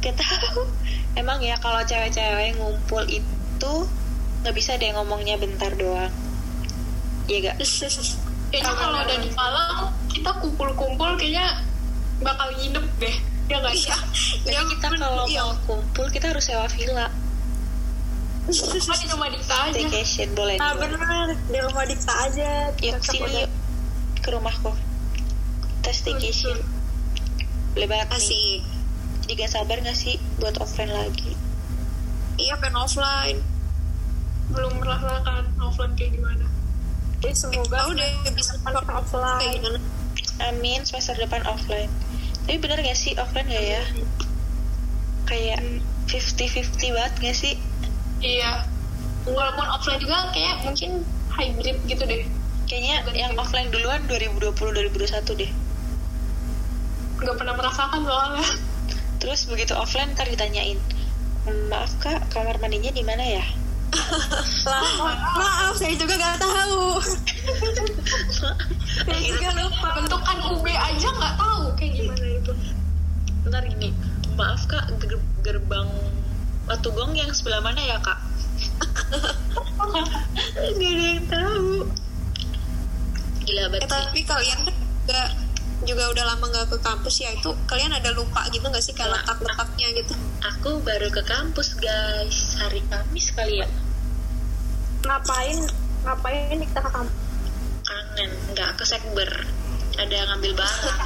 Gak 0.05 0.15
tahu 0.21 0.69
emang 1.17 1.41
ya 1.41 1.57
kalau 1.57 1.81
cewek-cewek 1.81 2.61
ngumpul 2.61 3.01
itu 3.09 3.75
nggak 4.45 4.53
bisa 4.53 4.77
deh 4.77 4.93
ngomongnya 4.93 5.41
bentar 5.41 5.73
doang. 5.73 6.13
Iya 7.33 7.57
gak? 7.57 7.65
Kayaknya 8.53 8.75
kalau 8.77 8.99
udah 9.03 9.19
di 9.19 9.31
Malang, 9.35 9.79
kita 10.15 10.31
kumpul-kumpul 10.39 11.11
kayaknya 11.19 11.59
bakal 12.23 12.47
nginep 12.55 12.87
deh. 13.03 13.17
Ya 13.45 13.57
nggak 13.61 13.75
sih? 13.77 13.93
Tapi 14.45 14.65
kita 14.77 14.87
kalau 14.97 15.25
iya. 15.29 15.45
mau 15.45 15.53
kumpul 15.69 16.07
kita 16.09 16.33
harus 16.33 16.45
sewa 16.49 16.67
villa 16.73 17.09
Cuma 18.45 18.93
di 19.01 19.07
rumah 19.09 19.29
Dikta 19.33 19.57
aja. 19.57 19.73
staycation 19.73 20.29
boleh 20.37 20.57
Nah 20.61 20.77
nih 20.77 20.81
bener 20.85 21.29
Di 21.49 21.59
rumah 21.65 21.85
Dikta 21.89 22.15
aja 22.29 22.49
yuk 22.77 23.01
sini 23.01 23.45
yuk 23.45 23.53
ke 24.25 24.29
rumahku 24.33 24.73
kita 25.81 25.93
staycation 25.93 26.57
boleh 27.77 27.89
banget 27.91 28.09
nih 28.09 28.17
Asik. 28.17 28.61
jadi 29.25 29.33
gak 29.45 29.51
sabar 29.53 29.77
gak 29.85 29.97
sih 29.97 30.17
buat 30.41 30.57
offline 30.57 30.93
lagi 30.93 31.37
Iya, 32.35 32.59
pengen 32.59 32.83
offline. 32.83 33.39
Belum 34.51 34.75
pernah 34.83 34.99
lah 34.99 35.23
kan 35.23 35.47
offline 35.63 35.95
kayak 35.95 36.19
gimana. 36.19 36.43
Jadi 37.23 37.31
semoga 37.31 37.87
udah 37.95 38.11
bisa 38.35 38.59
kayak 38.59 38.91
offline 38.91 39.55
gimana? 39.63 39.79
amin 40.43 40.83
semester 40.83 41.15
depan 41.15 41.47
offline 41.47 41.91
tapi 42.45 42.61
bener 42.61 42.79
gak 42.79 42.95
sih 42.95 43.17
offline 43.17 43.47
gak 43.47 43.65
ya? 43.65 43.83
Kayak 45.25 45.59
50-50 46.07 46.93
banget 46.93 47.13
gak 47.19 47.35
sih? 47.35 47.55
Iya. 48.21 48.63
Walaupun 49.25 49.67
offline 49.67 49.97
juga 49.97 50.29
kayak 50.31 50.63
mungkin 50.63 51.03
hybrid 51.31 51.79
gitu 51.85 52.05
deh. 52.05 52.23
kayaknya 52.65 53.05
yang 53.13 53.35
offline 53.35 53.69
duluan 53.69 54.01
2020-2021 54.09 55.37
deh. 55.37 55.51
Nggak 57.19 57.35
pernah 57.37 57.55
merasakan 57.55 58.01
soalnya. 58.03 58.47
terus 59.17 59.45
begitu 59.45 59.73
offline 59.73 60.13
ntar 60.13 60.27
ditanyain 60.27 60.77
"Hmm, 61.45 61.69
maaf 61.69 61.93
kak 61.97 62.29
kamar 62.29 62.57
mandinya 62.57 62.89
di 62.89 63.01
mana 63.01 63.21
ya? 63.21 63.45
Lah 64.69 64.85
ma- 64.99 65.19
maaf 65.35 65.75
saya 65.77 65.93
juga 65.95 66.15
gak 66.15 66.39
tahu. 66.39 66.99
Saya 69.05 69.21
juga 69.21 69.49
lupa. 69.55 69.87
Bentukan 69.97 70.37
UB 70.51 70.65
aja 70.67 71.07
nggak 71.11 71.35
tahu 71.37 71.63
kayak 71.75 71.93
gimana 71.95 72.25
itu. 73.45 73.49
ntar 73.49 73.65
gini. 73.67 73.93
Maaf 74.35 74.65
kak. 74.65 74.89
Ger- 74.99 75.21
gerbang 75.43 75.87
Batu 76.65 76.89
Gong 76.91 77.13
yang 77.13 77.29
sebelah 77.31 77.61
mana 77.61 77.77
ya 77.79 78.01
kak? 78.01 78.17
Gak 80.55 80.91
ada 80.91 81.05
yang 81.05 81.27
tahu. 81.27 81.71
Gila 83.45 83.61
Eh, 83.61 83.69
banget 83.69 83.85
sih 83.85 83.93
tapi 83.93 84.21
kalian 84.25 84.59
kan 84.59 84.73
juga, 85.05 85.23
juga 85.85 86.05
udah 86.09 86.25
lama 86.25 86.45
nggak 86.49 86.67
ke 86.73 86.79
kampus 86.81 87.21
ya? 87.21 87.31
Itu 87.31 87.53
kalian 87.65 87.93
ada 87.93 88.11
lupa 88.11 88.49
gitu 88.49 88.65
nggak 88.65 88.81
sih 88.81 88.97
kayak 88.97 89.13
Nah. 89.13 89.21
letak-letaknya 89.21 89.89
gitu? 89.95 90.15
aku 90.43 90.81
baru 90.81 91.09
ke 91.09 91.21
kampus 91.23 91.77
guys. 91.77 92.57
Hari 92.57 92.81
Kamis 92.87 93.29
kali 93.31 93.61
ya. 93.61 93.69
Ngapain 95.03 95.61
ngapain 96.03 96.59
kita 96.59 96.81
ke 96.81 96.91
kampus? 96.91 97.17
Kangen. 97.83 98.31
Nggak 98.53 98.71
ke 98.77 98.85
sekber. 98.85 99.31
Ada 99.95 100.33
ngambil 100.33 100.53
barang 100.57 101.01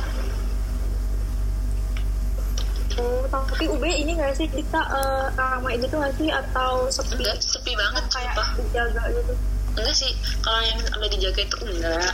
oh 2.98 3.24
tapi 3.30 3.64
UB 3.70 3.84
ini 3.87 4.18
gak 4.18 4.34
sih 4.38 4.46
kita 4.50 4.80
eh, 4.90 5.26
ramai 5.34 5.78
gitu 5.78 5.98
gak 5.98 6.14
sih? 6.18 6.28
Atau 6.30 6.90
sepi? 6.90 7.22
Enggak 7.22 7.38
sepi 7.42 7.72
banget 7.74 8.04
kayak 8.11 8.34
sumpah. 8.34 8.48
dijaga 8.58 9.02
gitu? 9.14 9.32
Enggak 9.78 9.96
sih 9.96 10.12
kalau 10.42 10.61
yang 10.62 10.78
udah 10.82 11.11
dijaga 11.11 11.40
itu 11.46 11.56
enggak. 11.64 12.12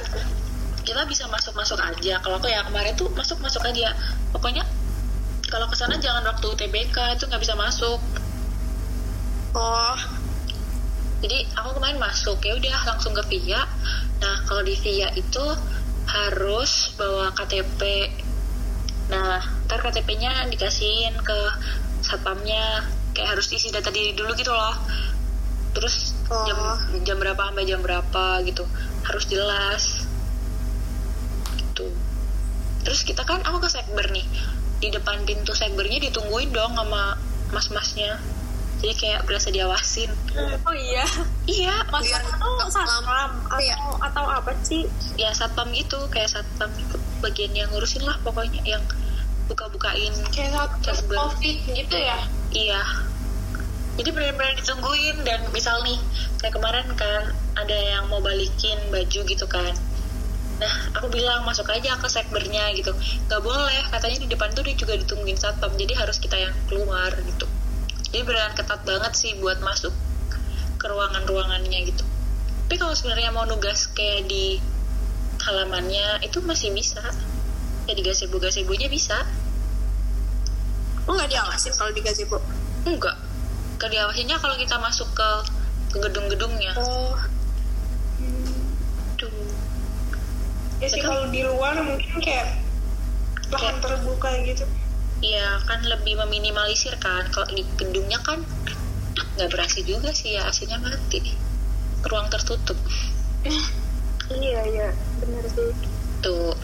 Kita 0.84 1.02
bisa 1.08 1.24
masuk 1.32 1.52
masuk 1.56 1.78
aja. 1.80 2.20
Kalau 2.20 2.36
aku 2.36 2.48
ya 2.52 2.60
kemarin 2.68 2.92
tuh 2.94 3.08
masuk 3.16 3.40
masuk 3.40 3.64
aja. 3.64 3.96
Pokoknya 4.30 4.64
kalau 5.48 5.66
ke 5.70 5.76
sana 5.76 5.96
jangan 5.96 6.24
waktu 6.28 6.48
TBK 6.60 6.96
itu 7.16 7.24
nggak 7.28 7.42
bisa 7.42 7.54
masuk. 7.56 8.00
Oh. 9.56 9.96
Jadi 11.24 11.48
aku 11.56 11.80
kemarin 11.80 11.96
masuk. 11.96 12.36
Ya 12.44 12.52
udah 12.60 12.76
langsung 12.84 13.16
ke 13.16 13.22
Via. 13.32 13.64
Nah 14.20 14.44
kalau 14.44 14.60
di 14.60 14.76
Via 14.76 15.08
itu 15.16 15.44
harus 16.04 16.92
bawa 17.00 17.32
KTP 17.32 17.80
nah 19.20 19.42
ntar 19.66 19.78
KTP-nya 19.80 20.48
dikasihin 20.50 21.14
ke 21.20 21.38
satpamnya. 22.04 22.84
Kayak 23.14 23.38
harus 23.38 23.46
isi 23.54 23.70
data 23.70 23.94
diri 23.94 24.12
dulu 24.12 24.34
gitu 24.34 24.50
loh. 24.50 24.74
Terus 25.74 26.14
jam 26.26 26.58
Oh. 26.58 26.78
jam 27.02 27.16
berapa 27.18 27.38
sampai 27.50 27.64
jam 27.66 27.80
berapa 27.82 28.42
gitu. 28.42 28.66
Harus 29.06 29.24
jelas. 29.30 30.02
Gitu. 31.58 31.86
Terus 32.84 33.00
kita 33.06 33.22
kan 33.22 33.42
aku 33.42 33.62
ke 33.62 33.68
sekber 33.70 34.10
nih. 34.10 34.26
Di 34.82 34.90
depan 34.90 35.22
pintu 35.24 35.54
sekbernya 35.54 36.02
ditungguin 36.10 36.50
dong 36.50 36.74
sama 36.74 37.16
mas-masnya. 37.54 38.18
Jadi 38.82 38.94
kayak 39.00 39.24
berasa 39.24 39.48
diawasin. 39.48 40.10
Oh 40.66 40.76
iya. 40.76 41.06
Iya. 41.48 41.86
Mas 41.88 42.04
Biar 42.04 42.20
atau 42.20 42.68
satpam. 42.68 43.30
Iya. 43.56 43.74
atau 43.78 43.94
atau 44.02 44.24
apa 44.28 44.52
sih? 44.66 44.84
Ya 45.16 45.30
satpam 45.32 45.70
gitu. 45.72 45.96
Kayak 46.10 46.34
satpam 46.36 46.68
bagian 47.24 47.56
yang 47.56 47.70
ngurusin 47.72 48.04
lah 48.04 48.20
pokoknya 48.20 48.60
yang 48.66 48.84
buka-bukain 49.48 50.12
Kayak 50.32 50.80
Sekber. 50.80 51.16
covid 51.16 51.56
gitu 51.68 51.96
ya. 51.96 52.18
iya. 52.52 52.82
Jadi 53.94 54.10
benar-benar 54.10 54.58
ditungguin 54.58 55.22
dan 55.22 55.40
misal 55.54 55.78
nih 55.86 55.98
kayak 56.42 56.58
kemarin 56.58 56.86
kan 56.98 57.30
ada 57.54 57.76
yang 57.78 58.10
mau 58.10 58.18
balikin 58.18 58.74
baju 58.90 59.20
gitu 59.22 59.46
kan. 59.46 59.70
Nah 60.58 60.74
aku 60.98 61.06
bilang 61.14 61.46
masuk 61.46 61.70
aja 61.70 61.94
ke 61.94 62.08
sekbernya 62.10 62.74
gitu. 62.74 62.90
Nggak 63.30 63.42
boleh 63.42 63.82
katanya 63.94 64.18
di 64.26 64.28
depan 64.30 64.50
tuh 64.50 64.66
dia 64.66 64.74
juga 64.74 64.98
ditungguin 64.98 65.38
satpam 65.38 65.70
jadi 65.78 65.94
harus 65.94 66.18
kita 66.18 66.34
yang 66.34 66.54
keluar 66.66 67.14
gitu. 67.22 67.46
Jadi 68.10 68.22
beneran 68.26 68.54
ketat 68.58 68.82
banget 68.82 69.12
sih 69.14 69.38
buat 69.38 69.62
masuk 69.62 69.94
ke 70.78 70.86
ruangan-ruangannya 70.90 71.94
gitu. 71.94 72.02
Tapi 72.66 72.74
kalau 72.80 72.94
sebenarnya 72.98 73.30
mau 73.30 73.46
nugas 73.46 73.86
kayak 73.94 74.26
di 74.26 74.58
halamannya 75.44 76.24
itu 76.26 76.42
masih 76.42 76.74
bisa 76.74 77.02
ya 77.84 77.92
di 77.92 78.02
gazebo-gazebonya 78.04 78.88
bisa. 78.88 79.24
Lo 81.04 81.16
nggak 81.16 81.30
diawasin 81.30 81.72
kalau 81.76 81.92
di 81.92 82.00
gazebo 82.00 82.40
enggak. 82.88 83.16
Kalau 83.76 83.90
diawasinya 83.92 84.36
kalau 84.40 84.56
kita 84.56 84.76
masuk 84.80 85.08
ke, 85.12 85.28
ke 85.92 85.98
gedung-gedungnya. 86.08 86.72
Oh. 86.80 87.16
Tuh. 89.20 89.28
Ya 90.80 90.88
sih 90.88 91.02
kalau 91.04 91.28
di 91.28 91.44
luar 91.44 91.76
mungkin 91.84 92.20
kayak 92.24 92.60
lahan 93.52 93.76
terbuka 93.84 94.32
gitu. 94.48 94.64
Iya 95.20 95.60
kan 95.68 95.84
lebih 95.84 96.16
meminimalisir 96.24 96.96
kan. 97.00 97.28
Kalau 97.28 97.48
di 97.52 97.64
gedungnya 97.76 98.20
kan 98.24 98.40
nggak 99.36 99.50
berasi 99.52 99.84
juga 99.84 100.14
sih 100.16 100.40
ya 100.40 100.48
AC-nya 100.48 100.80
mati. 100.80 101.36
Ruang 102.08 102.32
tertutup. 102.32 102.76
Iya 104.32 104.60
iya. 104.72 104.88
Benar 105.20 105.44
sih. 105.52 105.72
Tuh 106.24 106.56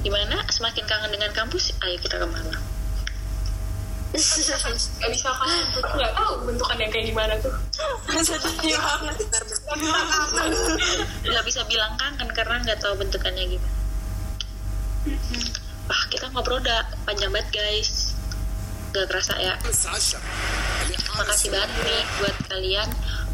gimana 0.00 0.40
semakin 0.48 0.84
kangen 0.88 1.12
dengan 1.12 1.30
kampus 1.36 1.76
ayo 1.84 1.96
kita 2.00 2.20
ke 2.20 2.28
Malang 2.28 2.64
Gak 4.10 5.10
bisa 5.14 5.30
kan? 5.30 5.46
Aku 5.70 5.94
nggak 5.94 6.12
tahu 6.18 6.42
bentukannya 6.42 6.90
kayak 6.90 7.14
gimana 7.14 7.30
tuh. 7.38 7.54
sedih 8.26 8.74
banget 8.74 9.22
nggak 11.30 11.44
bisa 11.46 11.62
bilang 11.70 11.94
kangen 11.94 12.26
karena 12.34 12.58
nggak 12.58 12.82
tahu 12.82 12.98
bentukannya 12.98 13.46
gimana 13.46 13.76
wah 15.86 16.02
kita 16.10 16.26
ngobrol 16.34 16.58
udah 16.58 16.90
panjang 17.06 17.30
banget 17.30 17.54
guys 17.54 18.18
gak 18.90 19.06
kerasa 19.06 19.38
ya 19.38 19.54
makasih 21.14 21.54
banget 21.54 21.70
nih 21.86 22.02
buat 22.18 22.36
kalian 22.50 22.88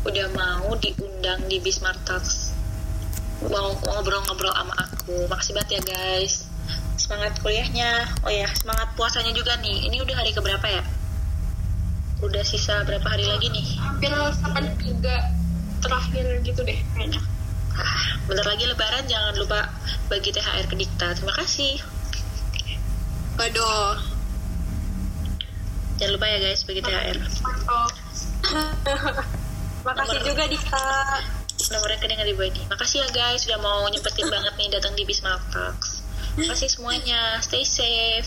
udah 0.04 0.26
mau 0.36 0.76
diundang 0.76 1.40
di 1.48 1.56
Bismart 1.64 2.04
Talks 2.04 2.52
mau 3.44 3.76
ngobrol-ngobrol 3.76 4.52
sama 4.52 4.74
aku. 4.80 5.28
Makasih 5.28 5.52
banget 5.52 5.70
ya 5.76 5.80
guys. 5.84 6.45
Semangat 6.96 7.36
kuliahnya. 7.40 8.08
Oh 8.24 8.32
ya, 8.32 8.48
semangat 8.56 8.88
puasanya 8.96 9.32
juga 9.32 9.56
nih. 9.60 9.86
Ini 9.86 10.00
udah 10.00 10.16
hari 10.16 10.32
keberapa 10.32 10.66
ya? 10.66 10.82
Udah 12.24 12.40
sisa 12.40 12.80
berapa 12.82 13.04
hari 13.04 13.28
lagi 13.28 13.52
nih? 13.52 13.66
hampir 13.76 14.08
sampai 14.40 14.64
tiga 14.80 15.16
terakhir 15.84 16.40
gitu 16.40 16.64
deh 16.64 16.80
kayaknya 16.96 17.20
Ah, 17.76 18.16
bentar 18.24 18.48
lagi 18.48 18.64
lebaran 18.64 19.04
jangan 19.04 19.36
lupa 19.36 19.68
bagi 20.08 20.32
THR 20.32 20.64
ke 20.64 20.80
Dikta. 20.80 21.12
Terima 21.12 21.36
kasih. 21.36 21.76
Waduh. 23.36 24.00
Jangan 26.00 26.12
lupa 26.16 26.24
ya 26.24 26.38
guys 26.40 26.64
bagi 26.64 26.80
THR. 26.80 27.20
Makasih 29.84 30.16
Nomor- 30.16 30.24
juga 30.24 30.44
Dika. 30.48 30.88
Nomor 31.68 31.88
rekening 31.92 32.20
di 32.24 32.32
bawah 32.32 32.48
ini. 32.48 32.62
Makasih 32.64 33.04
ya 33.04 33.08
guys 33.12 33.44
sudah 33.44 33.60
mau 33.60 33.84
nyempetin 33.92 34.24
banget 34.32 34.56
nih 34.56 34.68
datang 34.72 34.96
di 34.96 35.04
Bismarck 35.04 35.44
Makasih 36.36 36.68
semuanya. 36.68 37.40
Stay 37.40 37.64
safe. 37.64 38.24